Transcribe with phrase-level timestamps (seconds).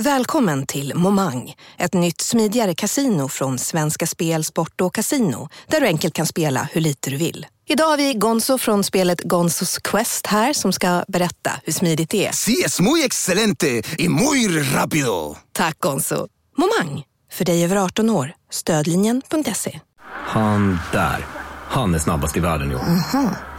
[0.00, 5.86] Välkommen till Momang, ett nytt smidigare casino från Svenska Spel, Sport och Casino där du
[5.86, 7.46] enkelt kan spela hur lite du vill.
[7.68, 12.26] Idag har vi Gonzo från spelet Gonzos Quest här som ska berätta hur smidigt det
[12.26, 12.32] är.
[12.32, 15.36] Sí, es muy excelente y muy rápido.
[15.52, 16.28] Tack Gonzo.
[16.56, 18.34] Momang, för dig över 18 år.
[18.50, 19.80] Stödlinjen.se.
[20.10, 21.26] Han där,
[21.68, 22.78] han är snabbast i världen jo.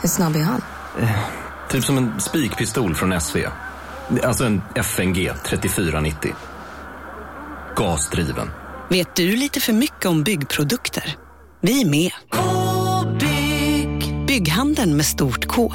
[0.01, 0.61] Hur snabb är han?
[1.69, 3.37] Typ som en spikpistol från SV.
[4.23, 6.35] Alltså en FNG 3490.
[7.75, 8.49] Gasdriven.
[8.89, 11.17] Vet du lite för mycket om byggprodukter?
[11.61, 12.11] Vi är med.
[12.31, 14.25] -bygg.
[14.27, 15.73] Bygghandeln med stort K.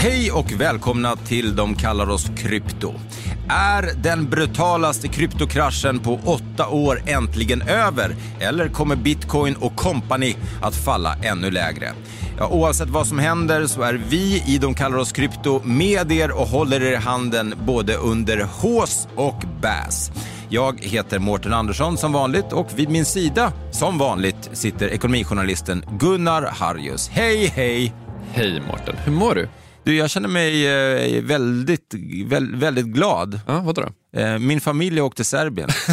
[0.00, 2.94] Hej och välkomna till De kallar oss krypto.
[3.48, 8.16] Är den brutalaste kryptokraschen på åtta år äntligen över?
[8.40, 11.92] Eller kommer bitcoin och company att falla ännu lägre?
[12.38, 16.30] Ja, oavsett vad som händer så är vi i De kallar oss krypto med er
[16.30, 20.10] och håller er i handen både under hås och bäs.
[20.48, 26.42] Jag heter Mårten Andersson som vanligt och vid min sida som vanligt sitter ekonomijournalisten Gunnar
[26.42, 27.08] Harjus.
[27.08, 27.94] Hej, hej!
[28.32, 29.48] Hej Mårten, hur mår du?
[29.88, 31.94] Du, jag känner mig eh, väldigt,
[32.26, 33.40] väl, väldigt glad.
[33.46, 34.20] Ja, vadå då?
[34.20, 35.68] Eh, min familj åkte till Serbien.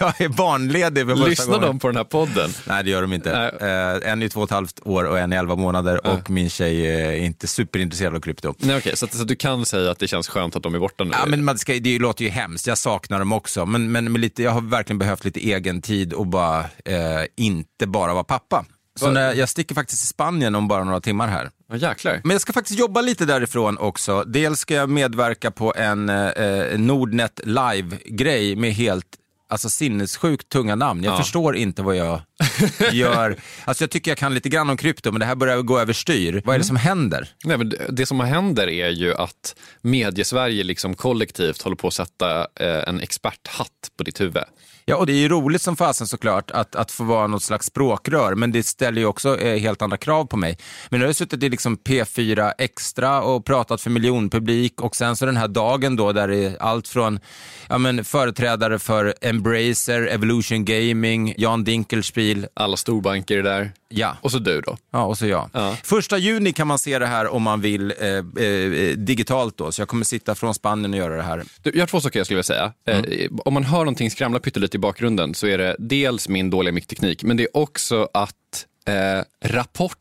[0.00, 1.68] jag är barnledig för första Lyssnar gången.
[1.68, 2.50] de på den här podden?
[2.66, 3.50] Nej, det gör de inte.
[3.60, 3.70] Nej.
[3.70, 6.50] Eh, en är två och ett halvt år och en är elva månader och min
[6.50, 8.54] tjej är inte superintresserad av krypto.
[8.58, 11.04] Nej, okej, så, så du kan säga att det känns skönt att de är borta
[11.04, 11.10] nu?
[11.12, 13.66] Ja, men man ska, det låter ju hemskt, jag saknar dem också.
[13.66, 17.86] Men, men med lite, jag har verkligen behövt lite egen tid och bara eh, inte
[17.86, 18.64] bara vara pappa.
[19.00, 21.50] Så när, jag sticker faktiskt till Spanien om bara några timmar här.
[21.72, 22.20] Ja, jäklar.
[22.24, 24.24] Men jag ska faktiskt jobba lite därifrån också.
[24.24, 29.06] Dels ska jag medverka på en eh, Nordnet live-grej med helt
[29.48, 31.04] alltså, sinnessjukt tunga namn.
[31.04, 31.18] Jag Ja.
[31.18, 32.20] förstår inte vad jag
[32.92, 33.36] gör.
[33.64, 36.42] Alltså, jag tycker jag kan lite grann om krypto, men det här börjar gå överstyr.
[36.44, 37.28] Vad är det som händer?
[37.44, 41.94] Nej, men det- det som händer är ju att mediesverige liksom kollektivt håller på att
[41.94, 43.68] sätta eh, en experthatt
[43.98, 44.42] på ditt huvud.
[44.84, 47.66] Ja, och det är ju roligt som fasen såklart att, att få vara något slags
[47.66, 50.58] språkrör, men det ställer ju också eh, helt andra krav på mig.
[50.88, 55.16] Men nu har jag suttit i liksom P4 Extra och pratat för miljonpublik och sen
[55.16, 57.20] så den här dagen då där det är allt från
[57.68, 64.16] ja, men, företrädare för Embracer, Evolution Gaming, Jan Dinkelspiel, Alla storbanker är där ja.
[64.20, 64.76] Och så du då.
[64.90, 65.50] Ja, och så jag.
[65.52, 65.76] Ja.
[65.82, 69.80] Första juni kan man se det här om man vill eh, eh, digitalt då, så
[69.80, 71.44] jag kommer sitta från Spanien och göra det här.
[71.62, 72.72] Du, jag har två saker jag skulle vilja säga.
[72.86, 76.72] Eh, om man hör någonting skramla pyttelite i bakgrunden så är det dels min dåliga
[76.72, 79.98] mickteknik, men det är också att eh, Rapport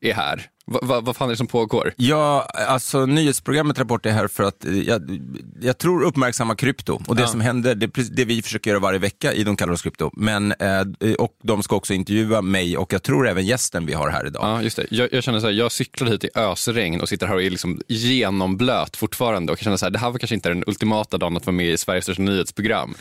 [0.00, 0.46] är här.
[0.70, 1.92] Va, va, vad fan är det som pågår?
[1.96, 5.20] Ja, alltså nyhetsprogrammet Rapport är här för att eh, jag,
[5.60, 9.32] jag tror uppmärksamma krypto och det som händer, det det vi försöker göra varje vecka
[9.32, 10.10] i De kallar oss krypto.
[10.12, 14.10] Men, eh, och de ska också intervjua mig och jag tror även gästen vi har
[14.10, 14.42] här idag.
[14.44, 14.86] Ja, just det.
[14.90, 17.50] Jag, jag känner så här, jag cyklade hit i ösregn och sitter här och är
[17.50, 21.36] liksom genomblöt fortfarande och känner så här, det här var kanske inte den ultimata dagen
[21.36, 22.94] att vara med i Sveriges största nyhetsprogram.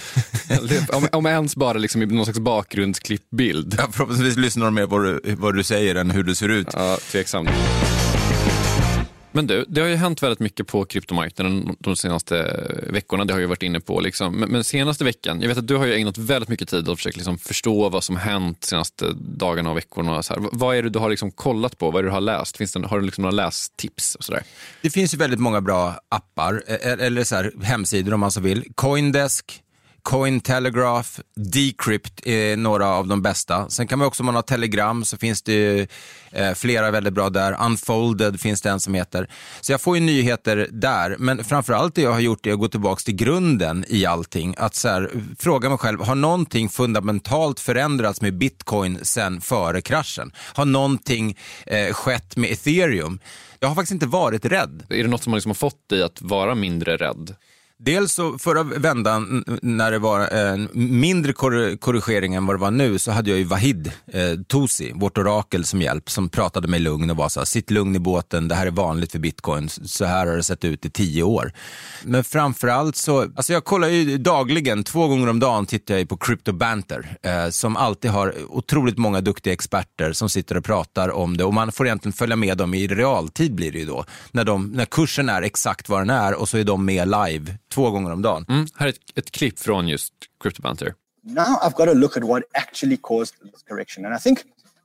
[0.94, 3.76] Om, om ens bara liksom i någon slags bakgrundsklippbild.
[3.78, 6.50] Ja, förhoppningsvis lyssnar de mer på vad du, vad du säger än hur du ser
[6.50, 6.68] ut.
[6.74, 7.50] Ja, tveksamt.
[9.38, 13.26] Men du, det har ju hänt väldigt mycket på kryptomarknaden de senaste veckorna.
[13.26, 14.00] Det har jag varit inne på.
[14.00, 14.36] Liksom.
[14.36, 16.90] Men, men senaste veckan, jag vet att du har ju ägnat väldigt mycket tid åt
[16.90, 20.18] att försöka liksom förstå vad som hänt senaste dagarna och veckorna.
[20.18, 20.50] Och så här.
[20.52, 21.92] Vad är det du har liksom kollat på?
[21.92, 22.58] Vad är det du har läst?
[22.58, 24.16] Finns det, har du liksom några lästips?
[24.16, 24.44] Och så där?
[24.82, 28.32] Det finns ju väldigt många bra appar, e-, e-, eller så här, hemsidor om man
[28.32, 28.64] så vill.
[28.76, 29.62] Coindesk,
[30.04, 33.70] Cointelegraph, Decrypt är några av de bästa.
[33.70, 35.88] Sen kan man också, om man har Telegram så finns det ju,
[36.32, 37.66] eh, flera väldigt bra där.
[37.66, 39.30] Unfolded finns det en som heter.
[39.62, 42.68] Så jag får ju nyheter där, men framförallt det jag har gjort är att gå
[42.68, 44.56] tillbaka till grunden i allting.
[44.58, 50.32] Att så här, fråga mig själv, har någonting fundamentalt förändrats med bitcoin sen före kraschen?
[50.54, 53.20] Har någonting eh, skett med ethereum?
[53.60, 54.86] Jag har faktiskt inte varit rädd.
[54.90, 57.36] Är det något som liksom har liksom fått dig att vara mindre rädd?
[57.80, 62.60] Dels så förra vändan när det var eh, en mindre kor- korrigering än vad det
[62.60, 66.68] var nu så hade jag ju Vahid eh, Tosi, vårt orakel som hjälp, som pratade
[66.68, 69.20] mig lugn och var så här, sitt lugn i båten, det här är vanligt för
[69.20, 71.52] bitcoin, så här har det sett ut i tio år.
[72.04, 76.06] Men framförallt så, alltså jag kollar ju dagligen, två gånger om dagen tittar jag ju
[76.06, 81.10] på Crypto Banter, eh, som alltid har otroligt många duktiga experter som sitter och pratar
[81.10, 84.06] om det och man får egentligen följa med dem i realtid blir det ju då,
[84.32, 87.58] när, de, när kursen är exakt vad den är och så är de med live
[87.70, 88.46] två gånger om dagen.
[88.50, 90.94] Mm, här är ett, ett klipp från just CryptoBanter.
[91.24, 94.06] Now I've got to look at what actually caused this correction.
[94.06, 94.40] And I think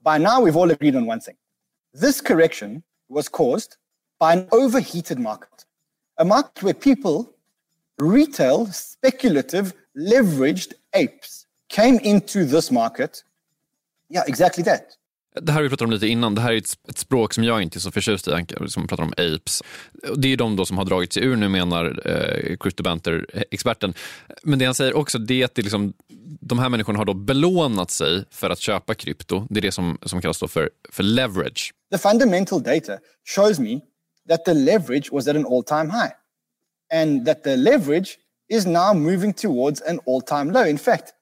[0.05, 1.37] by now we've all agreed on one thing.
[2.00, 3.76] This correction was caused
[4.19, 5.67] by an overheated market,
[6.17, 7.34] a market where people,
[7.99, 13.23] retail, speculative, leveraged apes came into this market.
[14.08, 14.96] Yeah, exactly that.
[15.40, 16.34] Det här har vi pratat om lite innan.
[16.34, 18.32] Det här är ett, ett språk som jag inte är så förtjust i,
[18.69, 19.62] som pratar om apes.
[20.17, 23.94] Det är de då som har dragit sig ur nu, menar eh, CryptoBanter-experten.
[24.43, 25.93] Men det han säger också det är att det liksom,
[26.40, 29.46] de här människorna har då belånat sig för att köpa krypto.
[29.50, 31.75] Det är det som, som kallas då för, för leverage.
[31.93, 32.99] The fundamental data
[33.37, 33.81] shows me
[34.29, 36.12] that the leverage was at an all time high
[36.93, 38.19] and that the leverage
[38.49, 40.67] is now moving towards an all time low.
[40.69, 41.14] In fact,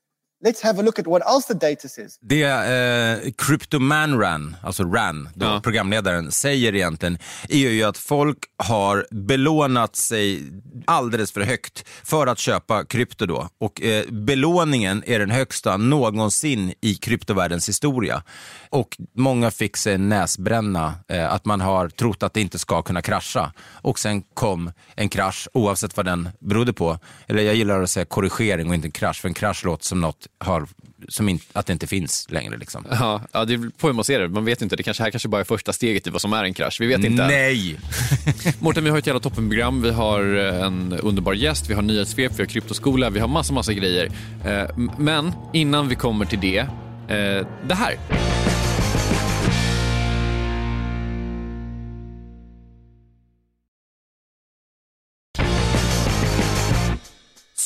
[0.45, 2.19] let's have a look at what else the data says.
[2.21, 5.61] Det eh, Cryptoman Ran, alltså Ran, då, Ja.
[5.63, 10.43] programledaren, säger egentligen är ju att folk har belånat sig
[10.87, 13.49] alldeles för högt för att köpa krypto då.
[13.61, 18.23] Och eh, belåningen är den högsta någonsin i kryptovärldens historia.
[18.71, 23.03] Och många fick sig näsbränna, eh, att man har trott att det inte ska kunna
[23.03, 23.53] krascha.
[23.83, 26.99] Och sen kom en krasch, oavsett vad den berodde på.
[27.27, 30.01] Eller jag gillar att säga korrigering och inte en krasch, för en krasch låter som
[30.01, 30.67] något har,
[31.09, 32.57] som in, att det inte finns längre.
[32.57, 32.87] Liksom.
[32.91, 34.29] Ja, ja, det är på hur man ser det.
[34.29, 34.77] Man vet inte.
[34.77, 36.81] Det kanske, här kanske bara är första steget i vad som är en krasch.
[36.81, 37.27] Vi vet inte.
[37.27, 37.81] Nej!
[38.61, 39.83] Mårten, vi har ett jävla toppenprogram.
[39.83, 43.53] Vi har eh, en underbar gäst, vi har nyhetssvep, vi har kryptoskola, vi har massa,
[43.53, 44.11] massa grejer.
[44.47, 47.97] Eh, Men innan vi kommer till det, eh, det här.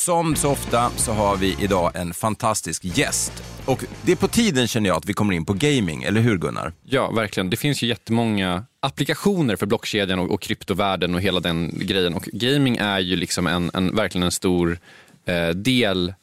[0.05, 3.43] Som så ofta så har vi idag en fantastisk gäst.
[3.65, 6.37] Och det är på tiden känner jag att vi kommer in på gaming, eller hur
[6.37, 6.73] Gunnar?
[6.83, 7.49] Ja, verkligen.
[7.49, 12.13] Det finns ju jättemånga applikationer för blockkedjan och, och kryptovärlden och hela den grejen.
[12.13, 14.79] Och gaming är ju liksom en, en, verkligen en stor
[15.25, 16.13] eh, del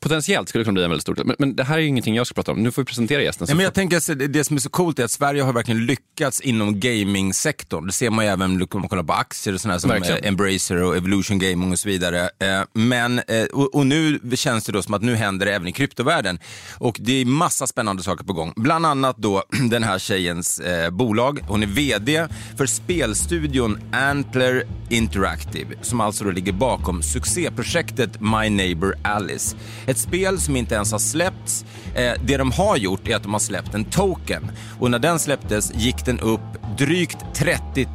[0.00, 1.18] Potentiellt skulle det kunna bli en väldigt stor.
[1.24, 2.62] Men, men det här är ju ingenting jag ska prata om.
[2.62, 3.46] Nu får vi presentera gästen.
[3.48, 5.86] Ja, men jag tänker att det- som är så coolt är att Sverige har verkligen
[5.86, 7.86] lyckats inom gamingsektorn.
[7.86, 10.18] Det ser man ju även om man kollar på aktier och sådana som Verkligen.
[10.24, 12.20] eh, Embracer och Evolution Gaming och så vidare.
[12.22, 15.72] Eh, Men, eh, och, nu känns det då som att nu händer det även i
[15.72, 16.38] kryptovärlden.
[16.78, 18.52] Och det är massa spännande saker på gång.
[18.56, 20.60] Bland annat då den här tjejens
[20.92, 21.40] bolag.
[21.48, 22.26] Hon är VD
[22.56, 29.56] för spelstudion Antler Interactive som alltså då ligger bakom succéprojektet My Neighbor Alice.
[29.86, 31.64] Ett spel som inte ens har släppts.
[31.94, 34.50] Eh, det de har gjort är att de har släppt en token
[34.80, 36.40] och när den släpptes gick den upp
[36.78, 37.88] drygt 30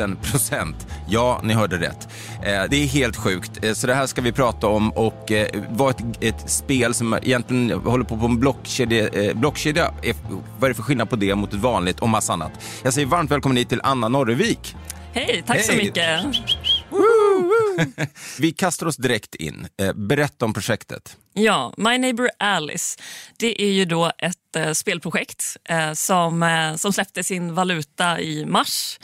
[0.00, 0.86] 000 procent.
[1.08, 2.08] Ja, ni hörde rätt.
[2.42, 3.64] Eh, det är helt sjukt.
[3.64, 7.14] Eh, så det här ska vi prata om och eh, var ett, ett spel som
[7.22, 9.08] egentligen håller på på en blockkedja.
[9.08, 10.14] Eh, blockkedja är,
[10.58, 12.52] vad är det för skillnad på det mot ett vanligt och massa annat?
[12.82, 14.76] Jag säger varmt välkommen hit till Anna Norrevik.
[15.14, 15.84] Hej, tack så Hej.
[15.84, 16.04] mycket.
[18.38, 19.68] Vi kastar oss direkt in.
[19.76, 21.16] Eh, berätta om projektet.
[21.34, 22.98] Ja, My Neighbor Alice.
[23.36, 28.46] Det är ju då ett eh, spelprojekt eh, som, eh, som släppte sin valuta i
[28.46, 28.98] mars.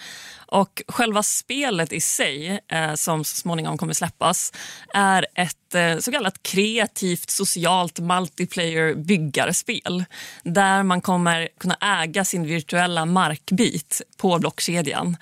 [0.50, 2.60] Och själva spelet i sig,
[2.94, 4.52] som så småningom kommer släppas,
[4.94, 10.04] är ett så kallat kreativt socialt multiplayer byggarspel
[10.42, 15.16] där man kommer kunna äga sin virtuella markbit på blockkedjan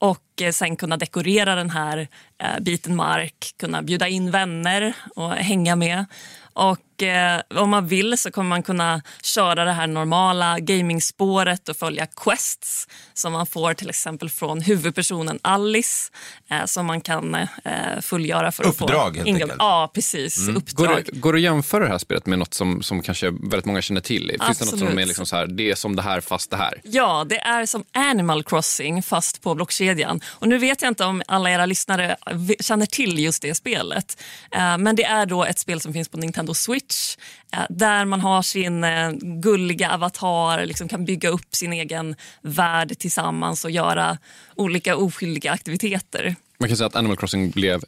[0.00, 2.08] och eh, sen kunna dekorera den här
[2.38, 6.04] eh, biten mark, kunna bjuda in vänner och hänga med.
[6.52, 11.76] Och eh, om man vill så kommer man kunna köra det här normala gamingspåret och
[11.76, 16.12] följa quests som man får till exempel från huvudpersonen Alice
[16.50, 19.52] eh, som man kan eh, fullgöra för Uppdrag, att få helt enkelt.
[19.52, 19.56] Mm.
[19.58, 20.46] Ja, precis.
[20.46, 21.02] Går Uppdrag.
[21.12, 23.82] det, går det att jämföra det här spelet med något som, som kanske väldigt många
[23.82, 24.36] känner till?
[24.46, 24.98] Finns det något som Absolut.
[24.98, 26.80] är liksom så här, det är som det här fast det här?
[26.84, 30.20] Ja, det är som Animal Crossing fast på blockkedjan.
[30.26, 32.16] Och nu vet jag inte om alla era lyssnare
[32.60, 34.22] känner till just det spelet.
[34.50, 37.16] Eh, Men det är då ett spel som finns på Nintendo Switch Twitch
[37.52, 42.98] eh, där man har sin eh, gulliga avatar, liksom kan bygga upp sin egen värld
[42.98, 44.18] tillsammans och göra
[44.54, 46.36] olika oskyldiga aktiviteter.
[46.58, 47.82] Man kan säga att Animal Crossing blev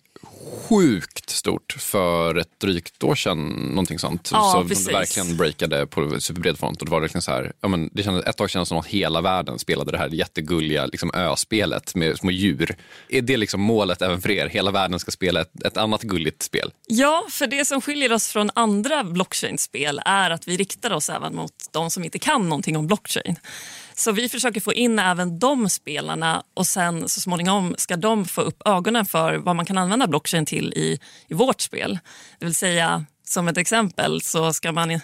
[0.68, 3.48] sjukt stort för ett drygt år sedan.
[3.48, 4.28] Någonting sånt.
[4.32, 4.86] Ja, så precis.
[4.86, 6.80] det verkligen breakade på superbred front.
[6.80, 8.78] Och det var verkligen så här, ja, men det kändes, ett tag kändes det som
[8.78, 12.76] att hela världen spelade det här jättegulliga liksom, öspelet med små djur.
[13.08, 14.48] Är det liksom målet även för er?
[14.48, 16.70] Hela världen ska spela ett, ett annat gulligt spel?
[16.86, 21.34] Ja, för det som skiljer oss från andra blockchain-spel är att vi riktar oss även
[21.34, 23.36] mot de som inte kan någonting om blockchain.
[24.02, 28.40] Så vi försöker få in även de spelarna och sen så småningom ska de få
[28.40, 31.98] upp ögonen för vad man kan använda blockchain till i, i vårt spel.
[32.38, 35.00] Det vill säga, som ett exempel så ska man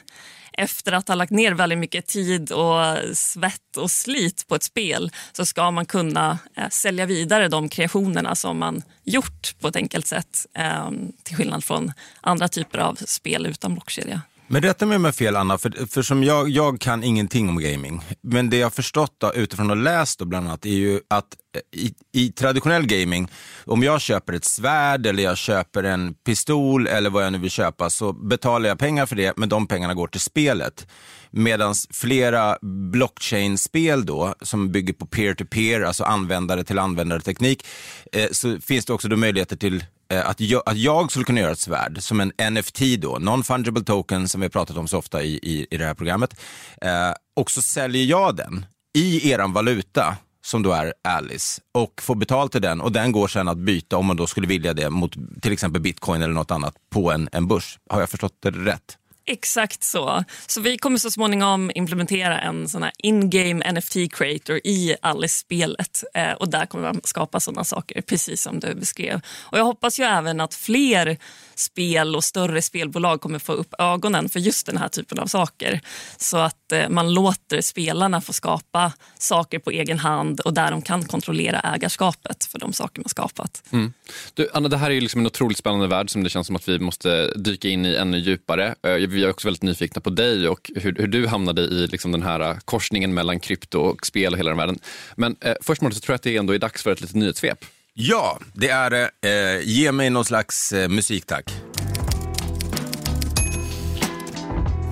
[0.52, 5.10] efter att ha lagt ner väldigt mycket tid och svett och slit på ett spel
[5.32, 10.06] så ska man kunna eh, sälja vidare de kreationerna som man gjort på ett enkelt
[10.06, 10.90] sätt eh,
[11.22, 14.20] till skillnad från andra typer av spel utan blockkedja.
[14.50, 17.48] Men rätta mig om jag har fel Anna, för, för som jag, jag kan ingenting
[17.48, 18.02] om gaming.
[18.20, 21.00] Men det jag har förstått då, utifrån att ha läst då bland annat är ju
[21.08, 23.28] att eh, i, i traditionell gaming,
[23.64, 27.50] om jag köper ett svärd eller jag köper en pistol eller vad jag nu vill
[27.50, 30.86] köpa så betalar jag pengar för det, men de pengarna går till spelet.
[31.30, 37.66] Medan flera blockchain-spel då, som bygger på peer-to-peer, alltså användare till användare-teknik,
[38.12, 41.40] eh, så finns det också då möjligheter till Eh, att, jag, att jag skulle kunna
[41.40, 44.98] göra ett svärd som en NFT då, non-fungible token som vi har pratat om så
[44.98, 46.40] ofta i, i, i det här programmet.
[46.82, 48.66] Eh, och så säljer jag den
[48.98, 53.28] i eran valuta som då är Alice och får betalt till den och den går
[53.28, 55.12] sen att byta om man då skulle vilja det mot
[55.42, 57.78] till exempel bitcoin eller något annat på en, en börs.
[57.90, 58.98] Har jag förstått det rätt?
[59.30, 60.24] Exakt så.
[60.46, 66.04] Så vi kommer så småningom implementera en sån här in-game NFT creator i Alice-spelet.
[66.14, 69.20] Eh, och där kommer man skapa sådana saker, precis som du beskrev.
[69.40, 71.18] Och jag hoppas ju även att fler
[71.58, 75.80] spel och större spelbolag kommer få upp ögonen för just den här typen av saker.
[76.16, 80.82] Så att eh, man låter spelarna få skapa saker på egen hand och där de
[80.82, 83.62] kan kontrollera ägarskapet för de saker man skapat.
[83.72, 83.92] Mm.
[84.34, 86.56] Du, Anna, det här är ju liksom en otroligt spännande värld som det känns som
[86.56, 88.74] att vi måste dyka in i ännu djupare.
[88.82, 92.12] Eh, vi är också väldigt nyfikna på dig och hur, hur du hamnade i liksom
[92.12, 94.78] den här eh, korsningen mellan krypto och spel och hela den världen.
[95.16, 97.16] Men eh, först Mårten, så tror jag att det ändå är dags för ett litet
[97.16, 97.64] nyhetssvep.
[98.00, 99.10] Ja, det är det.
[99.22, 101.52] Eh, ge mig någon slags eh, musik tack.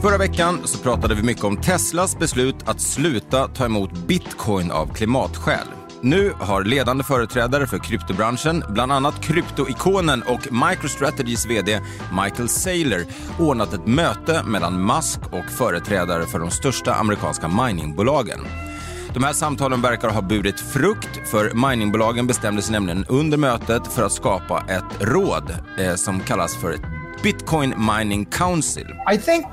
[0.02, 4.94] Förra veckan så pratade vi mycket om Teslas beslut att sluta ta emot bitcoin av
[4.94, 5.66] klimatskäl.
[6.00, 11.80] Nu har ledande företrädare för kryptobranschen, bland annat kryptoikonen och MicroStrategys VD
[12.24, 13.04] Michael Saylor,
[13.38, 18.40] ordnat ett möte mellan Musk och företrädare för de största amerikanska miningbolagen.
[19.16, 24.02] De här samtalen verkar ha burit frukt för miningbolagen bestämde sig nämligen under mötet för
[24.02, 26.76] att skapa ett råd eh, som kallas för
[27.22, 28.86] Bitcoin Mining Council.
[29.14, 29.46] I think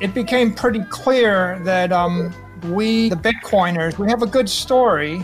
[0.00, 2.32] it became pretty clear that um,
[2.76, 5.16] we, the Bitcoiners, we have a good story,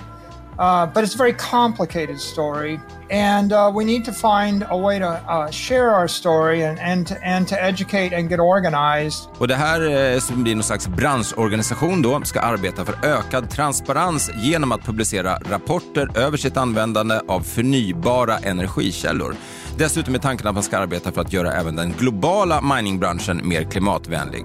[0.58, 2.80] uh, but it's a very complicated story.
[3.10, 7.06] And uh, we need to find a way to uh, share our story and, and,
[7.06, 9.28] to, and to educate and get organized.
[9.38, 14.30] Och det här eh, som blir någon slags branschorganisation då ska arbeta för ökad transparens
[14.34, 19.34] genom att publicera rapporter över sitt användande av förnybara energikällor.
[19.78, 23.62] Dessutom är tanken att man ska arbeta för att göra även den globala miningbranschen mer
[23.62, 24.44] klimatvänlig.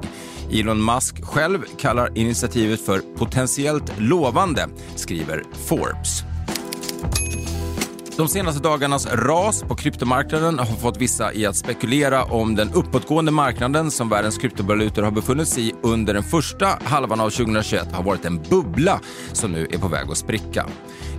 [0.51, 6.34] Elon Musk själv kallar initiativet för potentiellt lovande, skriver Forbes.
[8.17, 13.31] De senaste dagarnas ras på kryptomarknaden har fått vissa i att spekulera om den uppåtgående
[13.31, 18.03] marknaden som världens kryptovalutor har befunnit sig i under den första halvan av 2021 har
[18.03, 18.99] varit en bubbla
[19.33, 20.65] som nu är på väg att spricka.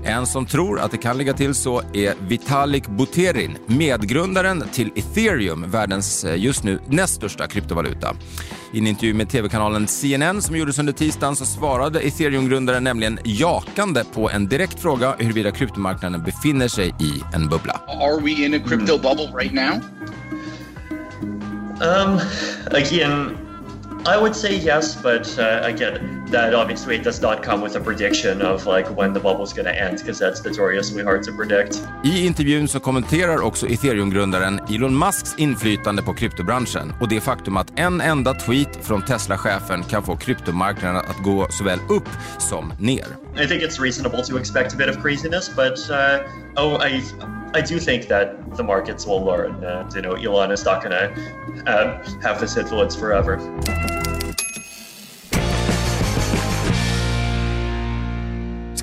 [0.05, 5.71] En som tror att det kan ligga till så är Vitalik Buterin, medgrundaren till ethereum,
[5.71, 8.17] världens eh, just nu näst största kryptovaluta.
[8.77, 14.05] I en intervju med tv-kanalen CNN som gjordes under tisdagen så svarade ethereum-grundaren nämligen jakande
[14.05, 17.81] på en direkt fråga huruvida kryptomarknaden befinner sig i en bubbla.
[17.89, 19.81] Are we in a crypto bubble right now?
[21.81, 22.21] Um,
[22.67, 23.39] again,
[24.07, 28.43] I would say yes, but uh, again, that obviously does not come with a prediction
[28.43, 31.83] of like when the bubble's going to end because that's notoriously hard to predict.
[32.05, 37.79] I intervjun så kommenterar också ethereum-grundaren Elon Musks inflytande på kryptobranschen och det faktum att
[37.79, 43.07] en enda tweet från Tesla-chefen kan få kryptomarknaden att gå såväl upp som ner.
[43.39, 47.03] I think it's reasonable to expect a bit of craziness, but uh, oh, I
[47.55, 49.65] I do think that the markets will learn.
[49.65, 53.39] And you know, Elon is not going to uh, have this influence forever.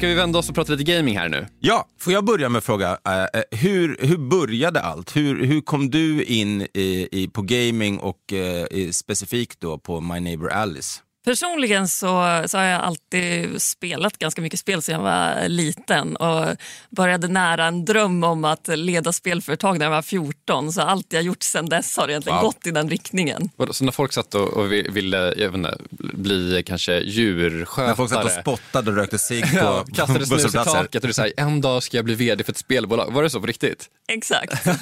[0.03, 1.47] Ska vi vända oss och prata lite gaming här nu?
[1.59, 5.15] Ja, får jag börja med att fråga, eh, eh, hur, hur började allt?
[5.15, 10.01] Hur, hur kom du in i, i, på gaming och eh, i, specifikt då på
[10.01, 11.01] My Neighbor Alice?
[11.25, 16.45] Personligen så, så har jag alltid spelat ganska mycket spel sedan jag var liten och
[16.89, 20.71] började nära en dröm om att leda spelföretag när jag var 14.
[20.73, 22.43] Så allt jag gjort sedan dess har egentligen Wow.
[22.45, 23.49] gått i den riktningen.
[23.71, 27.87] Så när folk satt och, och vi- ville jag vet inte, bli kanske djurskötare.
[27.87, 31.07] När folk satt och spottade och rökte cigg på ja, kastade snus i taket och
[31.07, 33.11] du säger en dag ska jag bli vd för ett spelbolag.
[33.13, 33.87] Var det så på riktigt?
[34.07, 34.65] Exakt.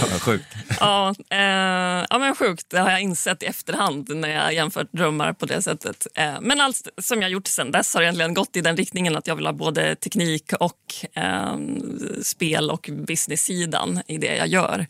[0.00, 0.44] Ja, Sjukt.
[0.80, 1.38] Ja, eh,
[2.10, 2.66] ja, men sjukt.
[2.70, 6.06] Det har jag insett i efterhand när jag jämfört drömmar på det sättet.
[6.14, 9.26] Eh, men allt som jag gjort sen dess har egentligen gått i den riktningen att
[9.26, 11.56] jag vill ha både teknik och eh,
[12.22, 14.86] spel och business-sidan i det jag gör.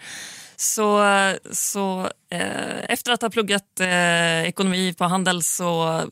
[0.57, 1.04] Så,
[1.50, 6.02] så eh, efter att ha pluggat eh, ekonomi på Handel så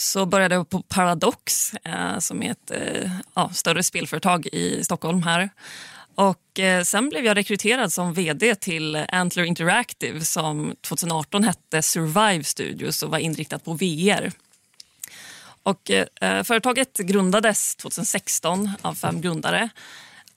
[0.00, 5.22] så började jag på Paradox eh, som är ett eh, ja, större spelföretag i Stockholm
[5.22, 5.50] här.
[6.18, 12.44] Och eh, sen blev jag rekryterad som vd till Antler Interactive som 2018 hette Survive
[12.44, 14.32] Studios och var inriktat på VR.
[15.62, 19.68] Och, eh, företaget grundades 2016 av fem grundare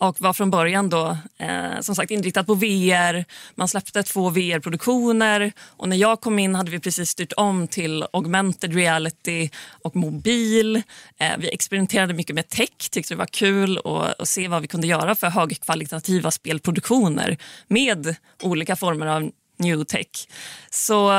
[0.02, 3.26] och var från början då, eh, som sagt inriktat på VR.
[3.56, 8.06] Man släppte två VR-produktioner och när jag kom in hade vi precis styrt om till
[8.14, 9.50] augmented reality
[9.84, 10.76] och mobil.
[11.20, 13.80] Eh, vi experimenterade mycket med tech, tyckte det var kul
[14.20, 20.28] att, se vad vi kunde göra för högkvalitativa spelproduktioner med olika former av new tech.
[20.70, 21.12] Så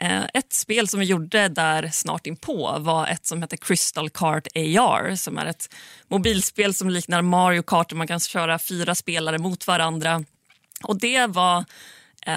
[0.00, 4.46] Eh, ett spel som vi gjorde där snart inpå var ett som heter Crystal Kart
[4.54, 5.74] AR som är ett
[6.08, 10.24] mobilspel som liknar Mario Kart där man kan köra fyra spelare mot varandra.
[10.82, 11.64] Och det var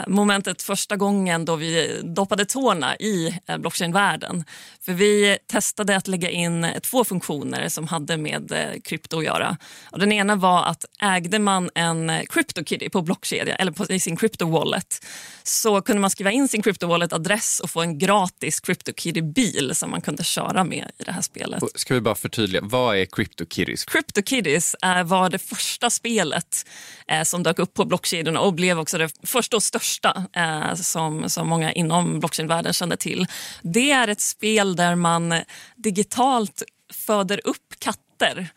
[0.07, 4.43] momentet första gången då vi doppade tårna i eh, blockchain-världen.
[4.81, 9.25] För vi testade att lägga in eh, två funktioner som hade med eh, krypto att
[9.25, 9.57] göra.
[9.91, 13.99] Och den ena var att ägde man en eh, CryptoKitty på blockkedja eller på, i
[13.99, 15.05] sin crypto-wallet
[15.43, 20.23] så kunde man skriva in sin crypto-wallet-adress och få en gratis CryptoKitty-bil som man kunde
[20.23, 21.63] köra med i det här spelet.
[21.75, 23.85] Ska vi bara förtydliga, vad är CryptoKitties?
[23.85, 26.65] CryptoKitties eh, var det första spelet
[27.07, 29.80] eh, som dök upp på blockkedjorna och blev också det första och största
[30.35, 33.27] eh, som, som många inom blockchainvärlden känner till.
[33.61, 35.33] Det är ett spel där man
[35.75, 38.49] digitalt föder upp katter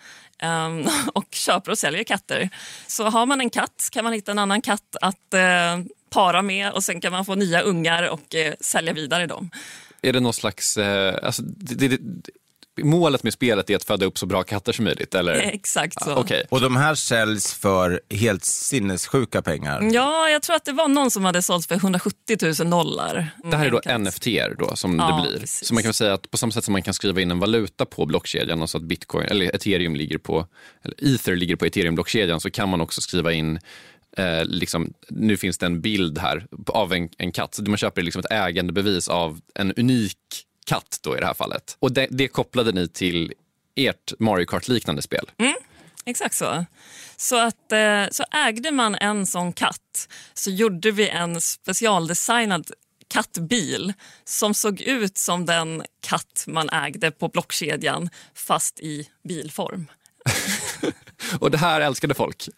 [0.43, 0.69] eh,
[1.15, 2.51] och köper och säljer katter.
[2.87, 5.79] Så har man en katt kan man hitta en annan katt att eh,
[6.11, 9.51] para med och sen kan man få nya ungar och eh, sälja vidare dem.
[10.03, 10.77] Är det någon slags...
[10.77, 12.31] Eh, alltså, det, det, det,
[12.83, 15.15] målet med spelet är att föda upp så bra katter som möjligt?
[15.15, 15.35] Eller?
[15.53, 16.11] Exakt så.
[16.11, 16.47] Ah, Okej.
[16.51, 19.91] Och de här säljs för helt sinnessjuka pengar.
[19.93, 23.29] Ja, jag tror att det var någon som hade sålts för 170 000 dollar.
[23.51, 24.27] Det här är då NFT
[24.59, 25.41] då, som Ja, det blir.
[25.41, 25.69] precis.
[25.69, 27.85] Så man kan säga att på samma sätt som man kan skriva in en valuta
[27.87, 30.47] på blockkedjan, alltså att bitcoin eller ethereum ligger på,
[30.85, 33.59] eller ether ligger på ethereum-blockkedjan, så kan man också skriva in
[34.17, 37.55] Eh, liksom, nu finns det en bild här av en, en katt.
[37.55, 40.17] Så man köper liksom ett ägandebevis av en unik
[40.65, 41.77] katt då i det här fallet.
[41.81, 43.33] Och det, det kopplade ni till
[43.77, 45.31] ert Mario Kart-liknande spel.
[46.05, 46.65] Exakt så.
[47.17, 52.71] Så, att, eh, så ägde man en sån katt så gjorde vi en specialdesignad
[53.09, 53.93] kattbil
[54.25, 59.87] som såg ut som den katt man ägde på blockkedjan fast i bilform.
[61.41, 62.49] Och det här älskade folk,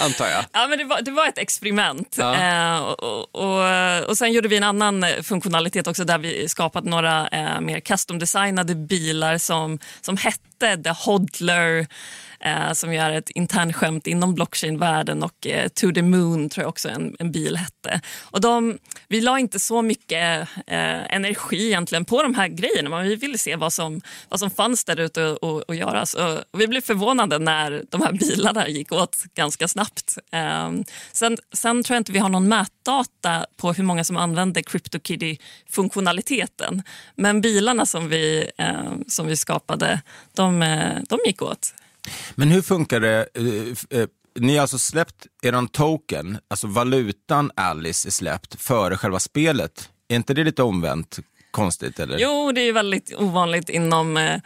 [0.00, 0.44] antar jag.
[0.52, 2.16] Ja, men det, var, det var ett experiment.
[2.18, 2.34] Ja.
[2.34, 7.28] Eh, och, och, och Sen gjorde vi en annan funktionalitet också där vi skapat några
[7.28, 11.86] eh, mer custom-designade bilar som, som hette The Hodler
[12.42, 16.68] eh, som ju är ett internskämt inom blockchain-världen och eh, To the Moon tror jag
[16.68, 18.00] också en, en bil hette.
[18.20, 18.78] Och de,
[19.08, 23.38] vi la inte så mycket eh, energi egentligen på de här grejerna men vi ville
[23.38, 26.04] se vad som, vad som fanns där ute och, och, och göra.
[26.52, 30.18] Och vi blev förvånade när de här bilarna gick åt ganska snabbt.
[30.32, 30.70] Eh,
[31.12, 36.82] sen, sen tror jag inte vi har någon mätdata på hur många som använder CryptoKitty-funktionaliteten.
[37.16, 40.00] Men bilarna som vi, eh, som vi skapade,
[40.34, 41.74] de, eh, de gick åt.
[42.34, 43.28] Men hur funkar det?
[43.34, 44.06] eh, eh,
[44.38, 49.88] Ni har alltså släppt er token, alltså valutan Alice är släppt före själva spelet.
[50.08, 51.18] Är inte det lite omvänt
[51.50, 51.98] konstigt?
[52.00, 52.18] Eller?
[52.18, 54.40] Jo, det är väldigt ovanligt inom eh,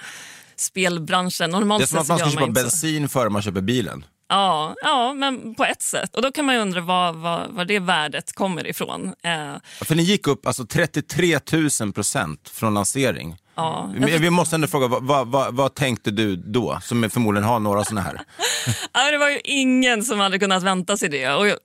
[0.56, 1.50] spelbranschen.
[1.50, 4.04] Normalt det är som att man ska köpa bensin före man köper bilen.
[4.28, 6.16] Ja, ja, men på ett sätt.
[6.16, 9.06] Och Då kan man ju undra var, var, var det värdet kommer ifrån.
[9.22, 11.38] Eh, För ni gick upp alltså 33
[11.80, 13.36] 000 procent från lansering.
[13.56, 13.90] Ja,
[14.20, 16.78] Vi måste ändå fråga, vad, vad, vad, tänkte du då?
[16.82, 18.20] Som förmodligen har några sådana här.
[18.92, 21.28] Ja, det var ju ingen som hade kunnat vänta sig det.
[21.30, 21.58] Och jag,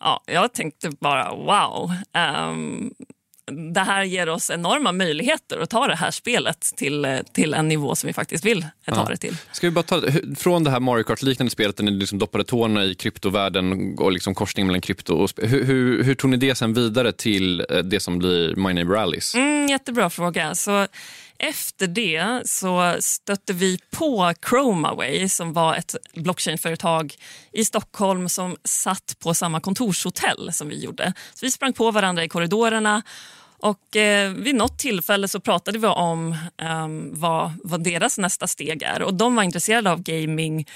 [0.00, 1.92] ja, jag tänkte bara wow.
[2.12, 2.90] Ehm,
[3.74, 7.96] det här ger oss enorma möjligheter att ta det här spelet till, till en nivå
[7.96, 9.06] som vi faktiskt vill ta Ja.
[9.10, 9.36] det till.
[9.52, 10.02] Ska vi bara ta
[10.38, 14.34] från det här Mario Kart-liknande spelet där ni liksom doppade tårna i kryptovärlden och liksom
[14.34, 18.00] korsningen mellan krypto och hur, hur, hur tog ni det sen vidare till eh, det
[18.00, 19.38] som blir My Neighbor Alice?
[19.38, 20.54] Mm, jättebra fråga.
[20.54, 20.86] Så
[21.38, 27.14] efter det så stötte vi på Chromaway som var ett blockchainföretag
[27.52, 31.12] i Stockholm som satt på samma kontorshotell som vi gjorde.
[31.34, 33.02] Så vi sprang på varandra i korridorerna
[33.58, 38.82] och eh, vid något tillfälle så pratade vi om eh, vad, vad deras nästa steg
[38.82, 39.02] är.
[39.02, 40.66] Och De var intresserade av gaming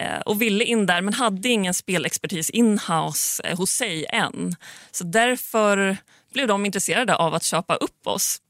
[0.00, 4.56] eh, och ville in där men hade ingen spelexpertis in-house eh, hos sig än.
[4.90, 5.96] Så därför
[6.32, 8.40] blev de intresserade av att köpa upp oss.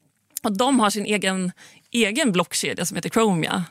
[0.42, 1.52] Och de har sin egen,
[1.90, 3.64] egen blockkedja som heter Chromia.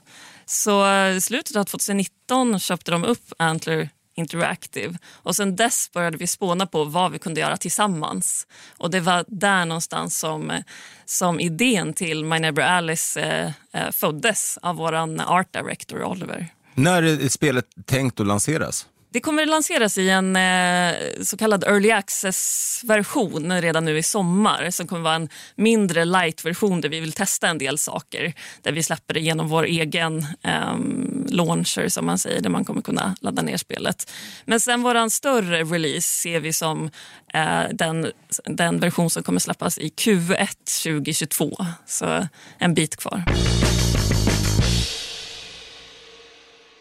[0.45, 6.17] Så eh, i slutet av 2019 köpte de upp Antler Interactive och sen dess började
[6.17, 8.47] vi spåna på vad vi kunde göra tillsammans.
[8.77, 10.63] Och det var där någonstans som,
[11.05, 16.47] som idén till My Neighbor Alice eh, eh, föddes av vår art director Oliver.
[16.73, 18.87] När är spelet tänkt att lanseras?
[19.13, 24.69] Det kommer att lanseras i en eh, så kallad early access-version redan nu i sommar
[24.69, 28.33] som kommer vara en mindre light-version där vi vill testa en del saker.
[28.61, 32.81] Där vi släpper det genom vår egen ehm, launcher som man säger där man kommer
[32.81, 34.11] kunna ladda ner spelet.
[34.45, 36.89] Men sen vår större release ser vi som
[37.33, 38.11] eh, den,
[38.45, 40.47] den version som kommer släppas i Q1
[40.83, 41.57] 2022.
[41.85, 43.23] Så en bit kvar.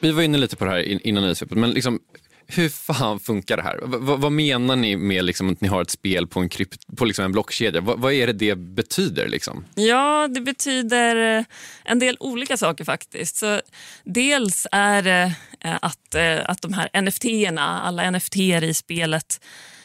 [0.03, 2.01] Vi var inne lite på det här innan nyhetssvepet, men liksom,
[2.57, 3.77] hur fan funkar det här?
[3.87, 7.05] V- vad menar ni med liksom att ni har ett spel på en, krypt- på
[7.05, 7.81] liksom en blockkedja?
[7.81, 9.29] V- vad är det det betyder?
[9.29, 9.65] Liksom?
[9.75, 11.45] Ja, det betyder eh,
[11.85, 13.37] en del olika saker faktiskt.
[13.37, 13.61] Så
[14.05, 19.41] dels är det eh, att, eh, att de här NFT-erna, alla NFT i spelet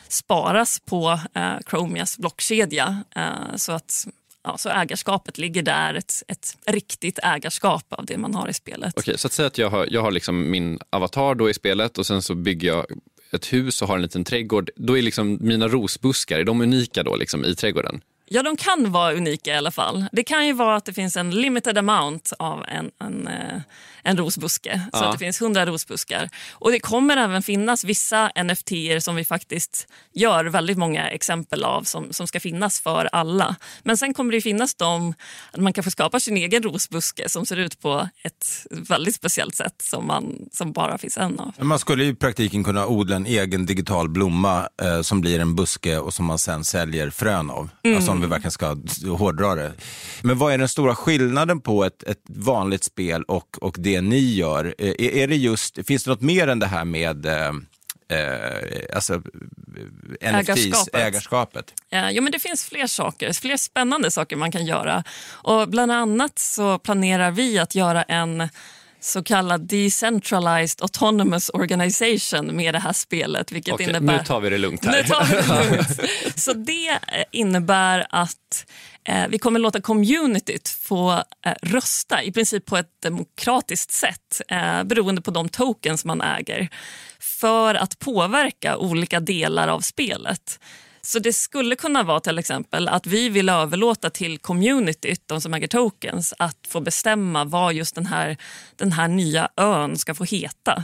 [0.08, 3.04] sparas på eh, Chromias blockkedja.
[3.16, 4.08] Eh, så att
[4.44, 8.94] ja, så ägarskapet ligger där, ett, ett riktigt ägarskap av det man har i spelet.
[8.98, 11.98] Okej, så att säga att jag har, jag har liksom min avatar då i spelet
[11.98, 12.86] och sen så bygger jag
[13.32, 14.70] ett hus och har en liten trädgård.
[14.76, 18.02] Då är liksom mina rosbuskar, är de unika då liksom i trädgården?
[18.30, 20.06] Ja, de kan vara unika i alla fall.
[20.12, 23.62] Det kan ju vara att det finns en limited amount av en, en, eh,
[24.08, 24.82] en rosbuske.
[24.94, 25.06] Så Ja.
[25.06, 26.30] att det finns 100 rosbuskar.
[26.52, 31.84] Och det kommer även finnas vissa nft som vi faktiskt gör väldigt många exempel av
[31.84, 33.56] som, som ska finnas för alla.
[33.84, 35.14] Men sen kommer det finnas de,
[35.52, 39.76] att man kanske skapar sin egen rosbuske som ser ut på ett väldigt speciellt sätt
[39.84, 41.54] som, man, som bara finns en av.
[41.60, 45.98] Man skulle i praktiken kunna odla en egen digital blomma eh, som blir en buske
[45.98, 47.70] och som man sen säljer frön av.
[47.84, 47.98] Mm.
[47.98, 48.78] Alltså om vi verkligen ska
[49.18, 49.74] hårdra det.
[50.22, 54.34] Men vad är den stora skillnaden på ett, ett vanligt spel och, och det ni
[54.34, 54.76] gör?
[54.78, 57.52] Eh, är, är det just, finns det något mer än det här med eh,
[58.10, 60.96] eh, alltså, eh, NFTs, Ägarskapet.
[60.96, 61.74] ägarskapet?
[61.90, 65.04] Ja, jo, men det finns fler saker, fler spännande saker man kan göra.
[65.30, 68.50] Och bland annat så planerar vi att göra en
[69.08, 73.52] så kallad decentralized autonomous organization med det här spelet.
[73.52, 74.18] Vilket Okej, innebär...
[74.18, 74.92] nu tar vi det lugnt här.
[74.92, 76.40] Nu tar vi det lugnt.
[76.40, 78.66] Så det eh, innebär att
[79.04, 81.12] eh, vi kommer låta communityt få
[81.46, 86.70] eh, rösta i princip på ett demokratiskt sätt eh, beroende på de tokens man äger
[87.20, 90.60] för att påverka olika delar av spelet.
[91.08, 95.54] Så det skulle kunna vara till exempel att vi vill överlåta till communityt, de som
[95.54, 98.38] äger tokens, att få bestämma vad just den här,
[98.76, 100.84] den här nya ön ska få heta.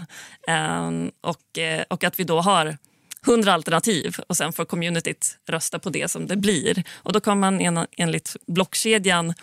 [0.87, 2.77] Um, och, eh, och att vi då har
[3.25, 6.83] 100 alternativ och sen får communityt rösta på det som det blir.
[6.95, 9.33] Och då kan man en, enligt blockkedjan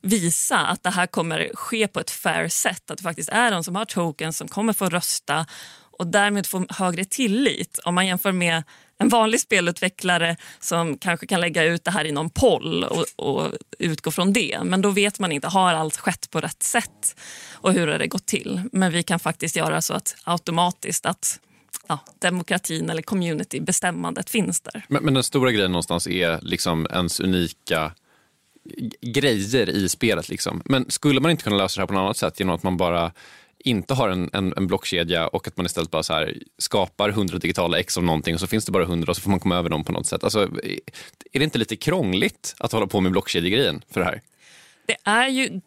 [0.00, 2.90] visa att det här kommer ske på ett fair sätt.
[2.90, 5.46] Att det faktiskt är de som har tokens som kommer få rösta
[5.98, 7.78] och därmed få högre tillit.
[7.84, 8.62] Om man jämför med
[8.98, 13.52] en vanlig spelutvecklare som kanske kan lägga ut det här i någon poll och, och
[13.78, 14.58] utgå från det.
[14.64, 17.20] Men då vet man inte, har allt skett på rätt sätt
[17.52, 18.60] och hur har det gått till?
[18.72, 21.40] Men vi kan faktiskt göra så att automatiskt att
[21.86, 24.84] ja, demokratin eller community-bestämmandet finns där.
[24.88, 27.92] Men, men den stora grejen någonstans är liksom ens unika
[29.00, 30.28] grejer i spelet.
[30.28, 30.62] Liksom.
[30.64, 32.76] Men skulle man inte kunna lösa det här på något annat sätt genom att man
[32.76, 33.12] bara
[33.64, 37.38] inte har en, en, en blockkedja och att man istället bara så här skapar 100
[37.38, 39.56] digitala ex av någonting och så finns det bara 100 och så får man komma
[39.56, 40.24] över dem på något sätt.
[40.24, 40.42] Alltså,
[41.32, 44.20] är det inte lite krångligt att hålla på med blockkedjegrejen för det här?
[44.86, 45.60] Det är ju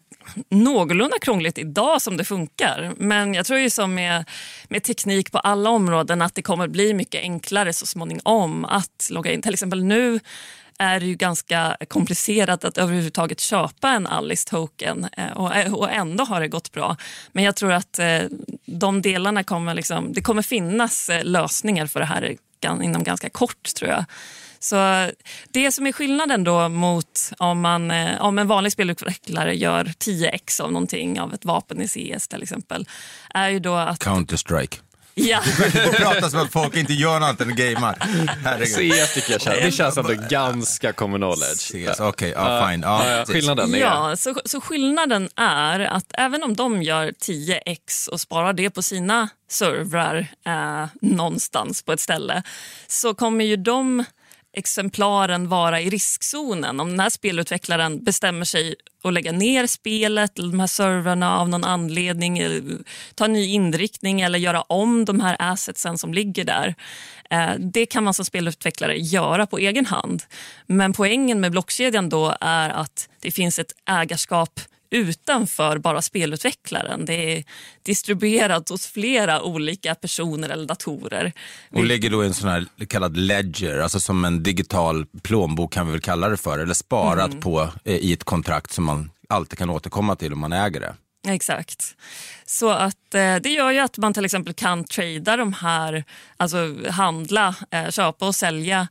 [0.48, 2.92] någorlunda krångligt idag som det funkar.
[2.96, 4.24] Men jag tror ju som med,
[4.68, 9.32] med teknik på alla områden att det kommer bli mycket enklare så småningom att logga
[9.32, 9.42] in.
[9.42, 10.20] Till exempel nu
[10.78, 15.90] är det ju ganska komplicerat att överhuvudtaget köpa en Alice token eh, och, eh, och
[15.90, 16.96] ändå har det gått bra.
[17.32, 18.22] Men jag tror att eh,
[18.66, 22.36] de delarna kommer liksom, det kommer finnas lösningar för det här
[22.82, 24.04] inom ganska kort tror jag.
[24.58, 25.10] Så
[25.50, 30.72] det som är skillnaden då mot om, man, om en vanlig spelutvecklare gör 10x av
[30.72, 32.88] någonting, av ett vapen i CS till exempel,
[33.34, 34.04] är ju då att...
[34.04, 34.78] Counter-Strike.
[35.18, 35.40] Ja.
[35.88, 37.96] Och prata som att folk inte gör något än gamer.
[38.44, 38.92] Herregud.
[38.92, 41.92] CS tycker jag känns, det känns ändå ganska common knowledge.
[41.92, 42.82] CS, okej, ja, fine.
[42.82, 43.78] Ja, ja, skillnaden är...
[43.78, 48.82] Ja, så, så skillnaden är att även om de gör 10x och sparar det på
[48.82, 52.42] sina servrar eh, någonstans på ett ställe
[52.86, 54.04] så kommer ju de
[54.56, 56.80] exemplaren vara i riskzonen.
[56.80, 61.48] Om den här spelutvecklaren bestämmer sig att lägga ner spelet eller de här servrarna av
[61.48, 62.62] någon anledning, eh,
[63.14, 66.74] ta en ny inriktning eller göra om de här assetsen som ligger där.
[67.30, 70.22] Eh, det kan man som spelutvecklare göra på egen hand.
[70.66, 77.04] Men poängen med blockkedjan då är att det finns ett ägarskap utanför bara spelutvecklaren.
[77.04, 77.44] Det är
[77.82, 81.32] distribuerat hos flera olika personer eller datorer.
[81.72, 85.86] Och ligger då i en sån här kallad ledger, alltså som en digital plånbok kan
[85.86, 87.40] vi väl kalla det för, eller sparat Mm.
[87.40, 90.94] på eh, i ett kontrakt som man alltid kan återkomma till om man äger det.
[91.28, 91.96] Exakt.
[92.46, 96.04] Så att eh, det gör ju att man till exempel kan trada de här,
[96.36, 98.88] alltså handla, eh, köpa och sälja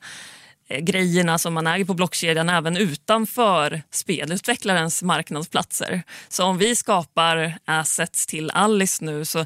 [0.67, 6.03] Eh, grejerna som man äger på blockkedjan även utanför spelutvecklarens marknadsplatser.
[6.29, 9.45] Så om vi skapar assets till Alice nu så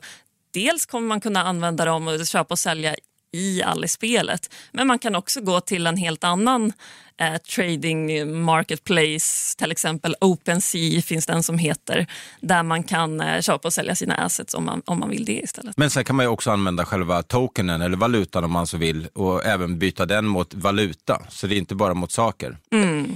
[0.54, 2.96] dels kommer man kunna använda dem och köpa och sälja
[3.34, 4.54] i Alice-spelet.
[4.72, 6.74] Men man kan också gå till en helt annan
[7.22, 12.08] eh, trading marketplace, till exempel OpenSea finns den som heter,
[12.42, 15.40] där man kan eh, köpa och sälja sina assets om man, om man vill det
[15.40, 15.78] istället.
[15.78, 19.08] Men sen kan man ju också använda själva tokenen eller valutan om man så vill
[19.14, 21.22] och även byta den mot valuta.
[21.30, 22.58] Så det är inte bara mot saker.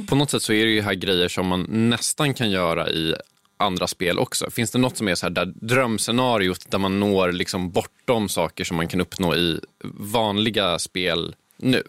[0.08, 3.16] På något sätt så är det ju här grejer som man nästan kan göra i
[3.58, 4.50] andra spel också.
[4.52, 8.64] Finns det något som är så här där drömscenariot där man når liksom bortom saker
[8.64, 11.84] som man kan uppnå i vanliga spel nu?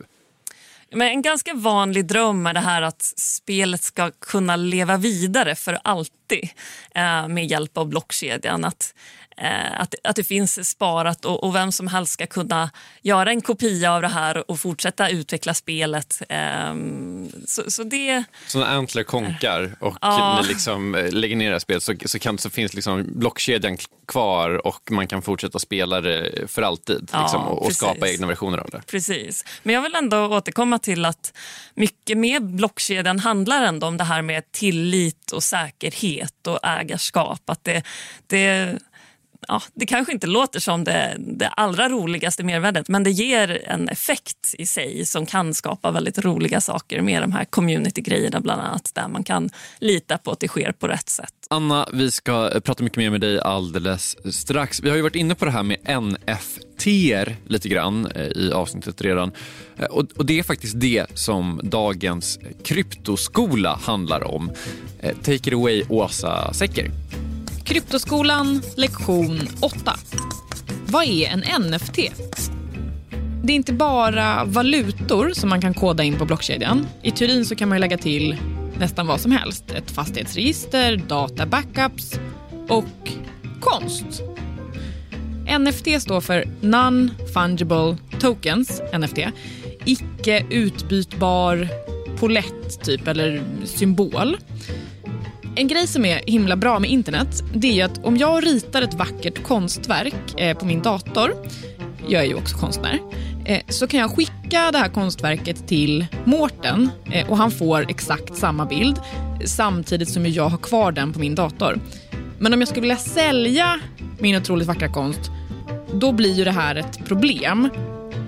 [0.90, 5.78] Men en ganska vanlig dröm är det här att spelet ska kunna leva vidare för
[5.84, 6.48] alltid
[6.94, 8.64] eh, med hjälp av blockkedjan.
[8.64, 8.94] Att,
[9.76, 12.70] att, att det finns sparat och, och vem som helst ska kunna
[13.02, 16.22] göra en kopia av det här och fortsätta utveckla spelet.
[16.28, 16.74] Eh,
[17.46, 18.24] så, så det...
[18.46, 20.40] Så när Antler konkar och Ja.
[20.42, 23.76] ni liksom eh, lägger ner det här spelet så, så, kan, så finns liksom blockkedjan
[24.08, 28.26] kvar och man kan fortsätta spela det för alltid Ja, liksom, och, och skapa egna
[28.26, 28.82] versioner av det.
[28.86, 29.44] Precis.
[29.62, 31.32] Men jag vill ändå återkomma till att
[31.74, 37.50] mycket med blockkedjan handlar ändå om det här med tillit och säkerhet och ägarskap.
[37.50, 37.82] Att det,
[38.26, 38.78] det,
[39.48, 43.88] ja, det kanske inte låter som det, det allra roligaste mervärdet men det ger en
[43.88, 48.90] effekt i sig som kan skapa väldigt roliga saker med de här community-grejerna bland annat
[48.94, 51.32] där man kan lita på att det sker på rätt sätt.
[51.50, 54.82] Anna, vi ska eh, prata mycket mer med dig alldeles strax.
[54.82, 56.86] Vi har ju varit inne på det här med NFT
[57.46, 59.32] lite grann eh, i avsnittet redan.
[59.78, 64.50] Eh, och, och det är faktiskt det som dagens kryptoskola handlar om.
[65.22, 66.90] Take it away, Åsa Secker.
[67.66, 69.96] Kryptoskolan, lektion 8.
[70.86, 71.96] Vad är en NFT?
[73.42, 76.86] Det är inte bara valutor som man kan koda in på blockkedjan.
[77.02, 78.36] I teorin så kan man lägga till
[78.78, 79.70] nästan vad som helst.
[79.70, 82.20] Ett fastighetsregister, databackups
[82.68, 83.10] och
[83.60, 84.22] konst.
[85.58, 89.18] NFT står för Non-Fungible Tokens, NFT.
[89.84, 91.68] Icke utbytbar
[92.18, 94.36] polett typ, eller symbol.
[95.58, 98.94] En grej som är himla bra med internet det är att om jag ritar ett
[98.94, 101.34] vackert konstverk eh, på min dator,
[102.08, 102.98] jag är ju också konstnär,
[103.44, 108.36] eh, så kan jag skicka det här konstverket till Mårten eh, och han får exakt
[108.36, 109.00] samma bild
[109.44, 111.80] samtidigt som jag har kvar den på min dator.
[112.38, 113.80] Men om jag skulle vilja sälja
[114.18, 115.30] min otroligt vackra konst,
[115.92, 117.68] då blir ju det här ett problem.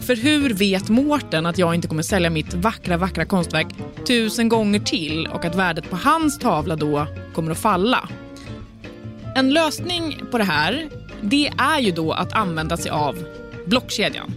[0.09, 3.67] För hur vet Mårten att jag inte kommer sälja mitt vackra, vackra konstverk
[4.07, 8.09] tusen gånger till och att värdet på hans tavla då kommer att falla?
[9.37, 10.89] En lösning på det här,
[11.21, 13.25] det är ju då att använda sig av
[13.67, 14.33] blockkedjan.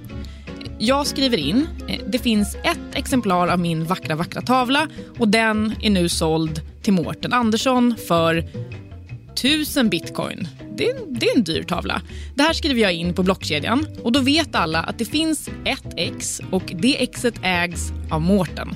[0.80, 4.88] Jag skriver in, eh, det finns ett exemplar av min vackra, vackra tavla
[5.20, 8.46] och den är nu såld till Mårten Andersson för
[9.34, 10.48] 1000 bitcoin.
[10.82, 12.02] Det är, det är en dyr tavla.
[12.36, 15.94] Det här skriver jag in på blockkedjan och då vet alla att det finns ett
[15.98, 18.76] ex och det exet ägs av Mårten.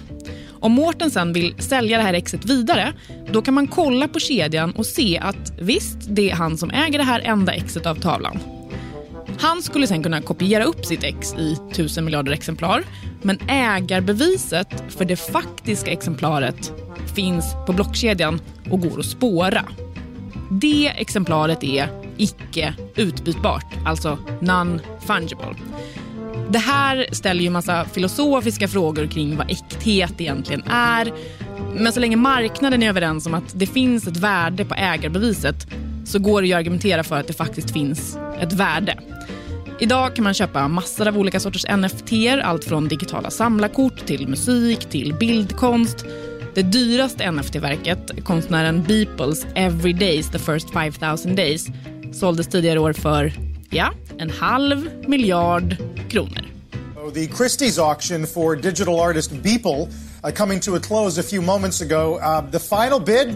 [0.49, 2.93] Om Mårten sen vill sälja det här exet vidare,
[3.31, 6.97] då kan man kolla på kedjan och se att visst, det är han som äger
[6.97, 8.39] det här enda exet av tavlan.
[9.39, 12.83] Han skulle sen kunna kopiera upp sitt ex i tusen miljarder exemplar,
[13.21, 16.73] men ägarbeviset för det faktiska exemplaret
[17.15, 18.41] finns på blockkedjan
[18.71, 19.65] och går att spåra.
[20.49, 25.55] Det exemplaret är icke utbytbart, alltså non-fungible.
[26.49, 31.13] Det här ställer ju massa filosofiska frågor kring vad äkthet egentligen är.
[31.75, 35.67] Men så länge marknaden är överens om att det finns ett värde på ägarbeviset
[36.05, 38.99] så går det ju att argumentera för att det faktiskt finns ett värde.
[39.79, 42.11] Idag kan man köpa massor av olika sorters NFT,
[42.43, 46.05] allt från digitala samlarkort till musik till bildkonst.
[46.55, 51.67] Det dyraste NFT-verket, konstnären Beeples Every Days the first 5000 days,
[52.13, 53.33] såldes tidigare år för,
[53.69, 55.75] ja, en halv miljard
[56.09, 56.45] kronor.
[57.13, 59.87] The Christie's auction for digital artist Beeple
[60.23, 62.15] uh, coming to a close a few moments ago.
[62.15, 63.35] Uh, the final bid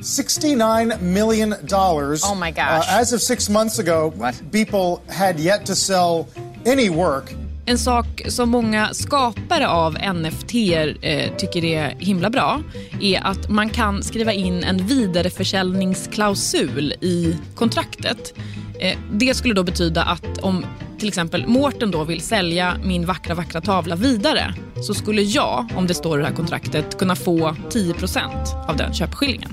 [0.00, 1.54] $69 million.
[1.72, 2.88] Oh my gosh.
[2.88, 4.12] Uh, as of six months ago,
[4.50, 6.26] Beeple had yet to sell
[6.66, 7.32] any work.
[7.66, 10.54] En sak som många skapare av NFT
[11.00, 12.60] eh, tycker är himla bra
[13.00, 18.34] är att man kan skriva in en vidareförsäljningsklausul i kontraktet.
[18.80, 20.64] Eh, det skulle då betyda att om
[20.98, 25.86] till exempel Mårten då vill sälja min vackra, vackra tavla vidare så skulle jag, om
[25.86, 29.50] det står i det här kontraktet, kunna få 10% av den köpeskillingen.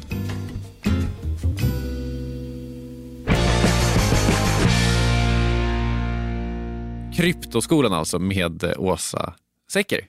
[7.18, 9.34] Kryptoskolan alltså med Åsa
[9.72, 10.00] Secker.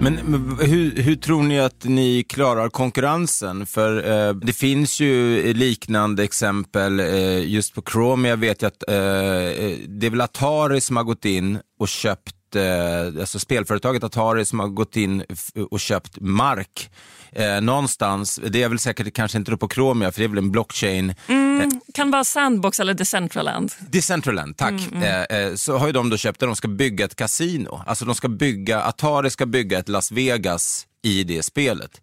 [0.00, 3.66] Men men hur, hur tror ni att ni klarar konkurrensen?
[3.66, 8.28] För eh, det finns ju liknande exempel eh, just på Chrome.
[8.28, 11.88] Jag vet ju att eh, eh det är väl Atari som har gått in och
[11.88, 15.24] köpt eh, alltså spelföretaget Atari som har gått in
[15.70, 16.90] och köpt mark
[17.32, 18.40] eh, någonstans.
[18.48, 21.14] Det är väl säkert kanske inte på Chromia för det är väl en blockchain.
[21.28, 23.72] Mm, kan vara Sandbox eller Decentraland.
[23.78, 24.70] Decentraland, tack.
[24.70, 25.26] Mm, mm.
[25.30, 27.82] Eh, eh, så har ju de då köpt det, de ska bygga ett kasino.
[27.86, 32.00] Alltså de ska bygga, Atari ska bygga ett Las Vegas i det spelet.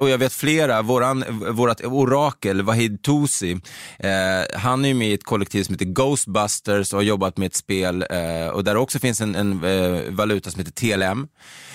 [0.00, 3.60] Och jag vet flera, våran, vårat orakel Wahid Tosi,
[3.98, 7.46] eh, han är ju med i ett kollektiv som heter Ghostbusters och har jobbat med
[7.46, 11.28] ett spel eh, och där också finns en, en eh, valuta som heter TLM.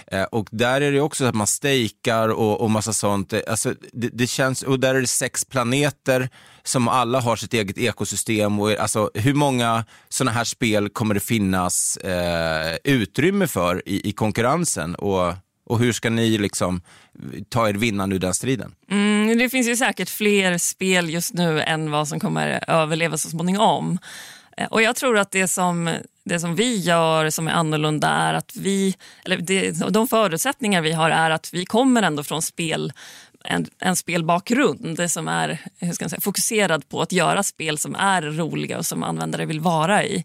[0.07, 3.33] Eh, och där är det också så att man stejkar och, och massa sånt.
[3.33, 6.29] Eh, alltså, det, det känns, och där är det sex planeter
[6.63, 8.59] som alla har sitt eget ekosystem.
[8.59, 14.11] Och, alltså, hur många sådana här spel kommer det finnas eh, utrymme för i, i
[14.11, 14.95] konkurrensen?
[14.95, 15.33] Och,
[15.65, 16.81] och hur ska ni liksom
[17.33, 18.75] eh, ta er vinnande ur den striden?
[18.91, 23.29] Mm, det finns ju säkert fler spel just nu än vad som kommer överleva så
[23.29, 23.99] småningom.
[24.57, 28.33] Eh, och jag tror att det som, det som vi gör som är annorlunda är
[28.33, 32.93] att vi, eller det, de förutsättningar vi har är att vi kommer ändå från spel
[33.47, 37.77] en, en spelbakgrund det som är hur ska man säga, fokuserad på att göra spel
[37.77, 40.23] som är roliga och som användare vill vara i.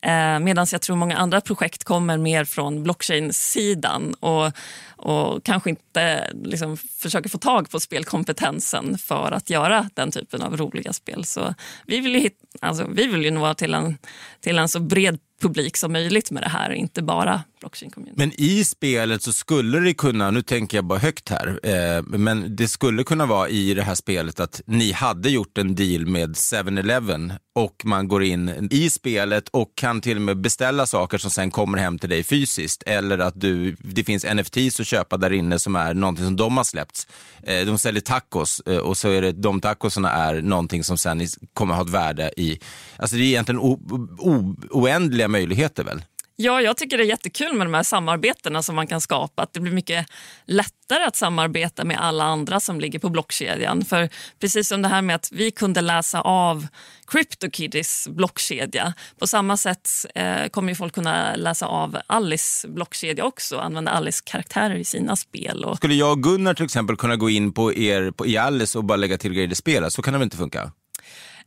[0.00, 4.52] Eh, Medan jag tror många andra projekt kommer mer från blockchain-sidan och,
[4.96, 10.56] och kanske inte liksom, försöker få tag på spelkompetensen för att göra den typen av
[10.56, 11.24] roliga spel.
[11.24, 11.54] Så
[11.86, 13.98] vi vill ju, hit, alltså, vi vill ju nå till en,
[14.40, 18.14] till en så bred publik som möjligt med det här, inte bara blockchain-community.
[18.16, 22.56] Men i spelet så skulle det kunna, nu tänker jag bara högt här, eh, men
[22.56, 26.34] det skulle kunna vara i det här spelet att ni hade gjort en deal med
[26.34, 31.30] 7-Eleven och man går in i spelet och kan till och med beställa saker som
[31.30, 32.82] sen kommer hem till dig fysiskt.
[32.86, 36.56] Eller att du, det finns NFTs att köpa där inne som är någonting som de
[36.56, 37.06] har släppt.
[37.42, 41.26] Eh, de säljer tacos eh, och så är det, de tacosarna är någonting som sen
[41.54, 42.60] kommer ha ett värde i,
[42.96, 43.80] alltså det är egentligen o,
[44.18, 46.02] o, oändliga möjligheter väl?
[46.40, 49.42] Ja, jag tycker det är jättekul med de här samarbetena som man kan skapa.
[49.42, 50.06] Att det blir mycket
[50.46, 53.84] lättare att samarbeta med alla andra som ligger på blockkedjan.
[53.84, 54.08] För
[54.40, 56.66] precis som det här med att vi kunde läsa av
[57.06, 58.94] CryptoKitties blockkedja.
[59.18, 64.22] På samma sätt eh, kommer ju folk kunna läsa av Alice blockkedja också använda Alice
[64.26, 65.64] karaktärer i sina spel.
[65.64, 65.76] Och...
[65.76, 68.84] Skulle jag och Gunnar till exempel kunna gå in på er på, i Alice och
[68.84, 69.92] bara lägga till grejer i spelet?
[69.92, 70.72] Så kan det väl inte funka?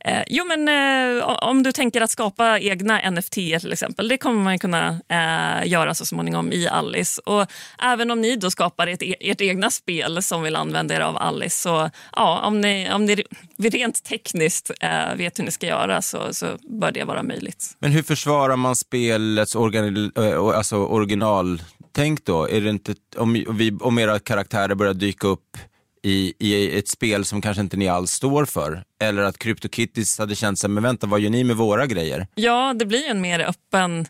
[0.06, 4.44] Eh, jo, men eh, om du tänker att skapa egna NFT till exempel, det kommer
[4.44, 7.22] man kunna eh, göra så småningom i Alice.
[7.26, 7.46] Och
[7.80, 11.18] även om ni då skapar ett, e-, ert egna spel som vill använda er av
[11.18, 13.24] Alice, så ja, om ni, om ni
[13.58, 16.46] rent tekniskt eh, vet hur ni ska göra så, så
[16.80, 17.76] bör det vara möjligt.
[17.80, 22.50] Men hur försvarar man spelets organ, eh, alltså originaltänk då?
[22.50, 25.58] Är det inte, om, vi, om era karaktärer börjar dyka upp
[26.04, 28.84] i, i ett spel som kanske inte ni alls står för?
[29.04, 32.28] Eller att CryptoKitties hade känt sig, men vänta, vad gör ni med våra grejer?
[32.36, 34.08] Ja, det blir en mer öppen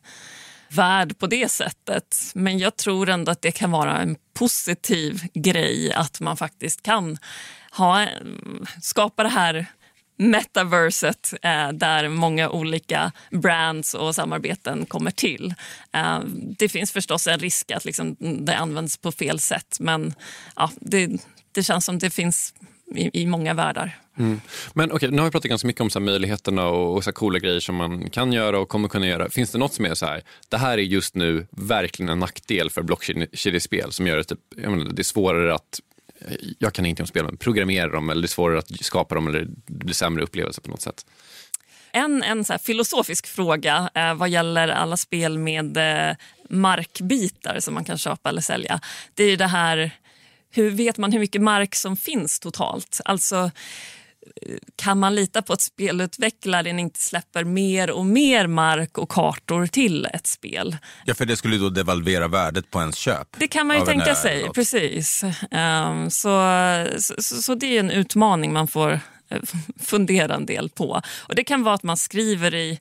[0.70, 2.18] värld på det sättet.
[2.36, 7.18] Men jag tror ändå att det kan vara en positiv grej att man faktiskt kan
[7.72, 8.08] ha,
[8.82, 9.68] skapa det här
[10.22, 15.54] metaverset eh, där många olika brands och samarbeten kommer till.
[15.94, 16.20] Eh,
[16.58, 20.14] det finns förstås en risk att liksom, det används på fel sätt men
[20.56, 21.10] ja, det,
[21.52, 22.54] det känns som det finns
[22.96, 23.98] i, i många världar.
[24.18, 24.42] Mm.
[24.74, 27.08] Men okej, nu har vi pratat ganska mycket om så här, möjligheterna och, och så
[27.08, 29.30] här, coola grejer som man kan göra och kommer kunna göra.
[29.30, 32.70] Finns det något som är så här, det här är just nu verkligen en nackdel
[32.70, 35.80] för blockkedjespel som gör det, typ, menar, det är svårare att
[36.60, 39.28] jag kan inte om spel, men programmera dem eller det är svårare att skapa dem
[39.28, 41.06] eller det blir sämre upplevelse på något sätt.
[41.92, 46.16] En, en så filosofisk fråga eh, vad gäller alla spel med eh,
[46.50, 48.80] markbitar som man kan köpa eller sälja.
[49.14, 49.92] Det är det här,
[50.52, 53.02] hur vet man hur mycket mark som finns totalt?
[53.06, 53.52] Alltså
[54.76, 60.06] kan man lita på att spelutvecklaren inte släpper mer och mer mark och kartor till
[60.06, 60.78] ett spel?
[61.06, 63.28] Ja, för det skulle då devalvera värdet på ens köp.
[63.40, 65.24] Det kan man ju tänka sig, precis.
[65.52, 69.00] Um, så, så, så, det är en utmaning man får eh,
[69.32, 69.40] Eh,
[69.80, 71.02] fundera en del på.
[71.28, 72.80] Och Det kan vara att man skriver i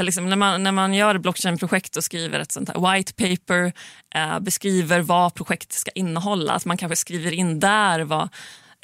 [0.00, 3.72] Liksom när, man, när man gör blockchain-projekt och skriver ett sånt här white paper,
[4.14, 6.52] eh, beskriver vad projektet ska innehålla.
[6.52, 8.28] Att man kanske skriver in där vad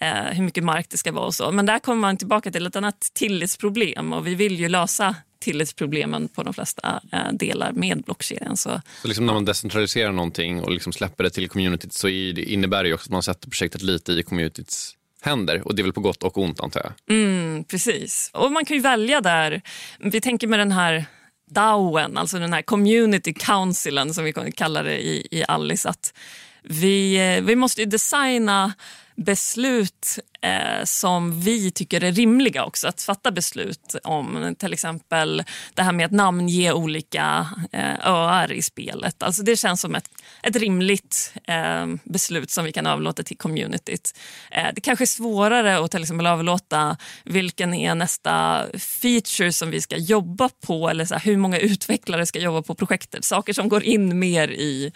[0.00, 1.52] eh, hur mycket mark det ska vara och så.
[1.52, 6.28] Men där kommer man tillbaka till ett annat tillitsproblem och vi vill ju lösa tillitsproblemen
[6.28, 8.56] på de flesta eh, delar med blockkedjan.
[8.56, 12.84] Så, så liksom när man decentraliserar någonting och liksom släpper det till communityt så innebär
[12.84, 14.94] det också att man sätter projektet lite i communityts
[15.24, 17.16] händer och det är väl på gott och ont antar jag.
[17.16, 18.30] Mm, precis.
[18.34, 19.62] Och man kan ju välja där.
[19.98, 21.04] Vi tänker med den här
[21.50, 26.14] DAOen, alltså den här community councilen som vi kallar det i, i Alice, att
[26.62, 28.72] vi, eh, vi måste designa
[29.16, 34.54] beslut eh, som vi tycker är rimliga också att fatta beslut om.
[34.58, 39.22] Till exempel det här med att namnge olika eh, öar i spelet.
[39.22, 40.08] Alltså det känns som ett,
[40.42, 44.18] ett rimligt eh, beslut som vi kan överlåta till communityt.
[44.50, 49.80] Eh, det kanske är svårare att till exempel överlåta vilken är nästa feature som vi
[49.80, 53.24] ska jobba på eller så här, hur många utvecklare ska jobba på projektet.
[53.24, 54.92] Saker som går in mer i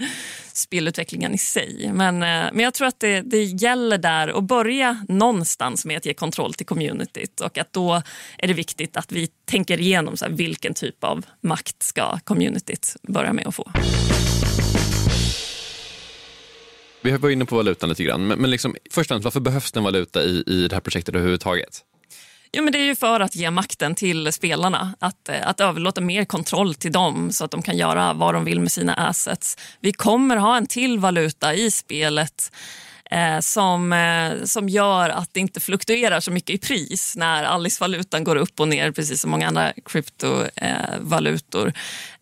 [0.52, 1.90] spelutvecklingen i sig.
[1.94, 5.04] Men, eh, men jag tror att det, det gäller där att börja
[5.38, 8.02] någonstans med att ge kontroll till communityt och att då
[8.38, 13.32] är det viktigt att vi tänker igenom så vilken typ av makt ska communityt börja
[13.32, 13.72] med att få.
[17.02, 19.40] Vi har varit inne på valutan lite grann, men, men liksom, först och främst, varför
[19.40, 21.84] behövs det en valuta i, i det här projektet överhuvudtaget?
[22.52, 24.94] Jo, men det är ju för att ge makten till spelarna.
[24.98, 28.44] Att, eh, att överlåta mer kontroll till dem så att de kan göra vad de
[28.44, 29.56] vill med sina assets.
[29.80, 32.52] Vi kommer ha en till valuta i spelet
[33.10, 38.24] eh, som, eh, som gör att det inte fluktuerar så mycket i pris när Alice-valutan
[38.24, 41.72] går upp och ner precis som många andra kryptovalutor.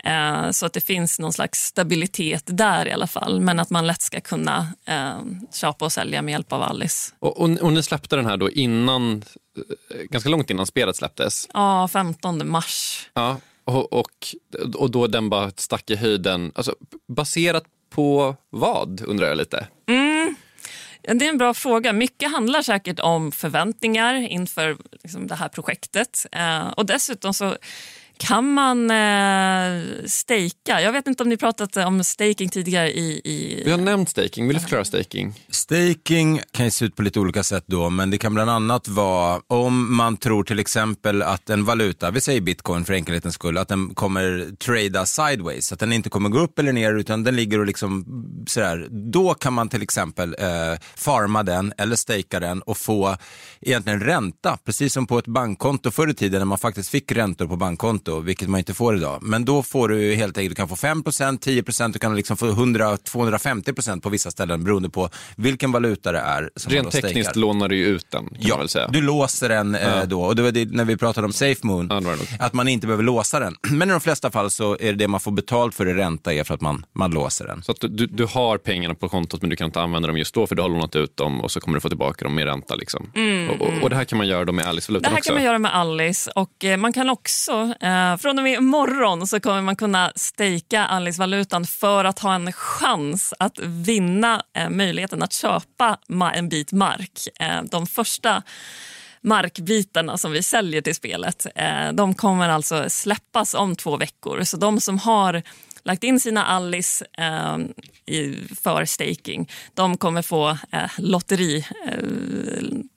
[0.04, 3.86] Eh, så att det finns någon slags stabilitet där i alla fall men att man
[3.86, 5.18] lätt ska kunna eh,
[5.52, 7.12] köpa och sälja med hjälp av Alice.
[7.18, 9.24] Och, och, och ni släppte den här då innan,
[9.90, 11.48] eh, ganska långt innan spelet släpptes?
[11.54, 13.08] Ja, 15 mars.
[13.14, 14.34] Ja, och, och,
[14.74, 16.52] och då den bara stack i höjden.
[16.54, 16.74] Alltså,
[17.08, 19.66] baserat på vad, undrar jag lite?
[19.88, 20.34] Mm.
[21.14, 21.92] Det är en bra fråga.
[21.92, 26.26] Mycket handlar säkert om förväntningar inför liksom, det här projektet.
[26.32, 27.56] Eh, och dessutom så
[28.18, 30.80] kan man eh, stejka?
[30.80, 33.20] Jag vet inte om ni pratat om staking tidigare i...
[33.24, 33.62] i...
[33.64, 34.46] Vi har nämnt staking.
[34.46, 35.34] Vill du förklara staking?
[35.50, 38.88] Staking kan ju se ut på lite olika sätt då, men det kan bland annat
[38.88, 43.58] vara om man tror till exempel att en valuta, vi säger bitcoin för enkelhetens skull,
[43.58, 47.36] att den kommer trada sideways, att den inte kommer gå upp eller ner utan den
[47.36, 48.04] ligger och liksom
[48.46, 48.86] sådär.
[48.90, 50.46] Då kan man till exempel eh,
[50.96, 53.16] farma den eller stejka den och få
[53.60, 57.46] egentligen ränta, precis som på ett bankkonto förr i tiden när man faktiskt fick räntor
[57.46, 59.18] på bankkonto konto, vilket man inte får idag.
[59.22, 62.46] Men då får du helt enkelt, du kan få 5% 10% du kan liksom få
[62.46, 66.50] 100-250% på vissa ställen beroende på vilken valuta det är.
[66.56, 67.40] Som Rent tekniskt stakar.
[67.40, 68.88] lånar du ut den, kan ja, man väl säga.
[68.88, 70.06] du låser den eh, ja.
[70.06, 70.22] då.
[70.22, 72.02] Och det var det, när vi pratade om SafeMoon, ja,
[72.38, 73.56] att man inte behöver låsa den.
[73.70, 76.32] Men i de flesta fall så är det det man får betalt för i ränta
[76.32, 77.62] är för att man, man låser den.
[77.62, 80.34] Så att du, du har pengarna på kontot men du kan inte använda dem just
[80.34, 82.44] då för du har lånat ut dem och så kommer du få tillbaka dem med
[82.44, 82.74] ränta.
[82.74, 83.10] Liksom.
[83.14, 85.10] Mm, och, och, och, det här kan man göra då med Alice-valutan också?
[85.10, 85.28] Det här också.
[85.28, 88.58] kan man göra med Alice och eh, man kan också eh, Eh, från och med
[88.58, 94.70] imorgon så kommer man kunna stejka Alice-valutan för att ha en chans att vinna eh,
[94.70, 95.98] möjligheten att köpa
[96.34, 97.28] en bit mark.
[97.40, 98.42] Eh, de första
[99.20, 101.46] markbitarna som vi säljer till spelet
[101.92, 104.44] de kommer alltså släppas om två veckor.
[104.44, 105.42] Så de som har
[105.86, 107.58] lagt in sina Alice eh,
[108.06, 111.92] i, för staking, de kommer få eh, lotteri eh,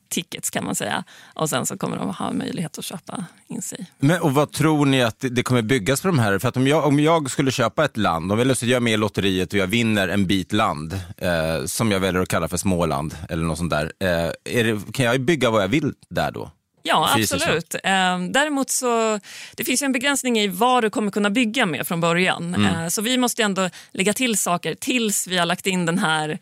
[0.09, 1.03] tickets kan man säga.
[1.33, 3.85] Och sen så kommer de ha möjlighet att köpa in sig.
[3.97, 6.39] Men, och vad tror ni att det kommer byggas på de här?
[6.39, 8.93] För att om jag, om jag skulle köpa ett land, om jag lustigt gör med
[8.93, 12.57] i lotteriet och jag vinner en bit land, eh, som jag väljer att kalla för
[12.57, 13.93] Småland eller något sånt där.
[13.99, 16.51] Eh, det, kan jag bygga vad jag vill där då?
[16.83, 17.73] Ja, absolut.
[17.73, 19.19] Eh, däremot så
[19.55, 22.55] det finns ju en begränsning i vad du kommer kunna bygga med från början.
[22.55, 22.65] Mm.
[22.65, 26.39] Eh, så vi måste ändå lägga till saker tills vi har lagt in den här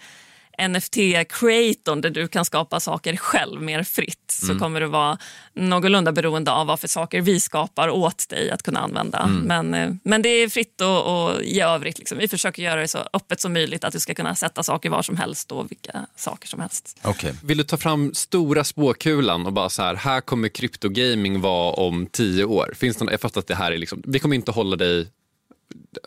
[0.58, 4.24] NFT-creatorn där du kan skapa saker själv mer fritt.
[4.32, 4.60] Så Mm.
[4.60, 5.18] kommer du vara
[5.53, 9.18] någorlunda beroende av vad för saker vi skapar åt dig att kunna använda.
[9.20, 9.39] Mm.
[9.39, 11.97] Men, eh, men det är fritt och, och i övrigt.
[11.99, 12.18] Liksom.
[12.18, 15.01] Vi försöker göra det så öppet som möjligt att du ska kunna sätta saker var
[15.01, 16.99] som helst och vilka saker som helst.
[17.03, 17.32] Okay.
[17.43, 22.08] Vill du ta fram stora spåkulan och bara så här, här kommer kryptogaming vara om
[22.12, 22.74] tio år?
[22.76, 25.08] Finns det någon, jag fattar att det här är liksom, vi kommer inte hålla dig,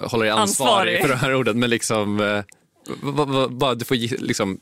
[0.01, 1.01] hålla dig ansvarig, Ansvarig.
[1.01, 2.21] för de här orden, men liksom,
[3.03, 4.61] bara va- va- va- du får liksom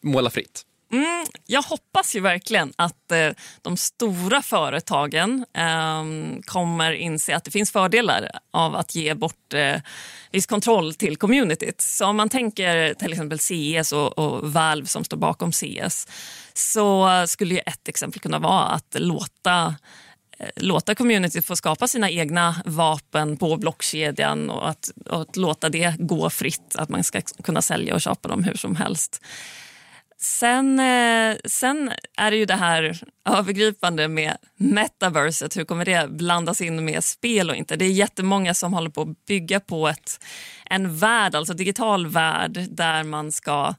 [0.00, 0.62] måla fritt.
[0.92, 3.28] Mm, jag hoppas ju verkligen att eh,
[3.62, 6.04] de stora företagen eh,
[6.44, 9.76] kommer inse att det finns fördelar av att ge bort eh,
[10.32, 11.80] viss kontroll till communityt.
[11.80, 16.06] Så om man tänker till exempel CS och, och Valve som står bakom CS
[16.54, 19.74] så skulle ju ett exempel kunna vara att låta
[20.40, 25.68] Eh, låta community få skapa sina egna vapen på blockkedjan och att, och att låta
[25.68, 29.22] det gå fritt, att man ska kunna sälja och köpa dem hur som helst.
[30.22, 35.56] Sen, eh, sen är det ju det här övergripande med metaverset.
[35.56, 37.76] Hur kommer det blandas in med spel och inte?
[37.76, 40.24] Det är jättemånga som håller på att bygga på ett,
[40.64, 43.74] en värld, alltså digital värld där man ska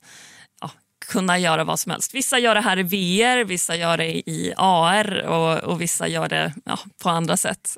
[1.11, 2.13] kunna göra vad som helst.
[2.13, 6.29] Vissa gör det här i VR, vissa gör det i AR och, och vissa gör
[6.29, 7.77] det ja, på andra sätt.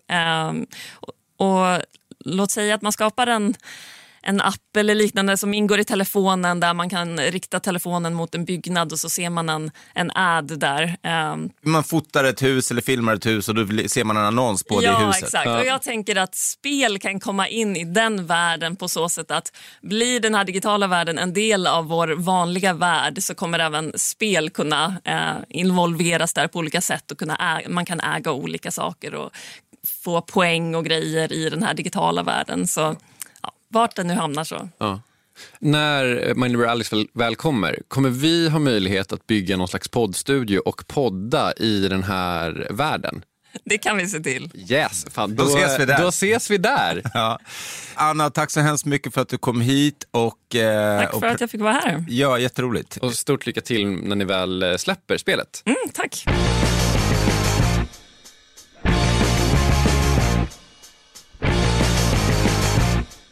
[0.49, 0.65] Um,
[0.99, 1.13] och,
[1.47, 1.81] och
[2.19, 3.53] låt säga att man skapar en
[4.23, 8.45] en app eller liknande som ingår i telefonen där man kan rikta telefonen mot en
[8.45, 10.97] byggnad och så ser man en, en ad där.
[11.03, 14.63] Ehm, Man fotar ett hus eller filmar ett hus och då ser man en annons
[14.63, 15.23] på ja, det huset.
[15.23, 15.47] exakt.
[15.47, 19.51] Och jag tänker att spel kan komma in i den världen på så sätt att
[19.81, 24.49] blir den här digitala världen en del av vår vanliga värld så kommer även spel
[24.49, 29.31] kunna eh, involveras där på olika sätt och kunna man kan äga olika saker och
[30.03, 32.67] få poäng och grejer i den här digitala världen.
[32.67, 32.95] Så ja,
[33.73, 34.69] vart den nu hamnar så.
[34.77, 35.01] Ja.
[35.59, 39.87] När My Neighbor Alice väl, väl kommer, kommer vi ha möjlighet att bygga någon slags
[39.87, 43.25] poddstudio och podda i den här världen?
[43.65, 44.51] Det kan vi se till.
[44.69, 46.01] Yes, fan, Då ses vi där.
[46.01, 47.01] Då ses vi där.
[47.13, 47.39] Ja.
[47.95, 50.07] Anna, tack så hemskt mycket för att du kom hit.
[50.11, 52.05] Och, eh, Tack för och, att jag fick vara här.
[52.09, 52.97] Ja, jätteroligt.
[52.97, 55.63] Och stort lycka till när ni väl eh, släpper spelet.
[55.65, 56.25] Mm, tack.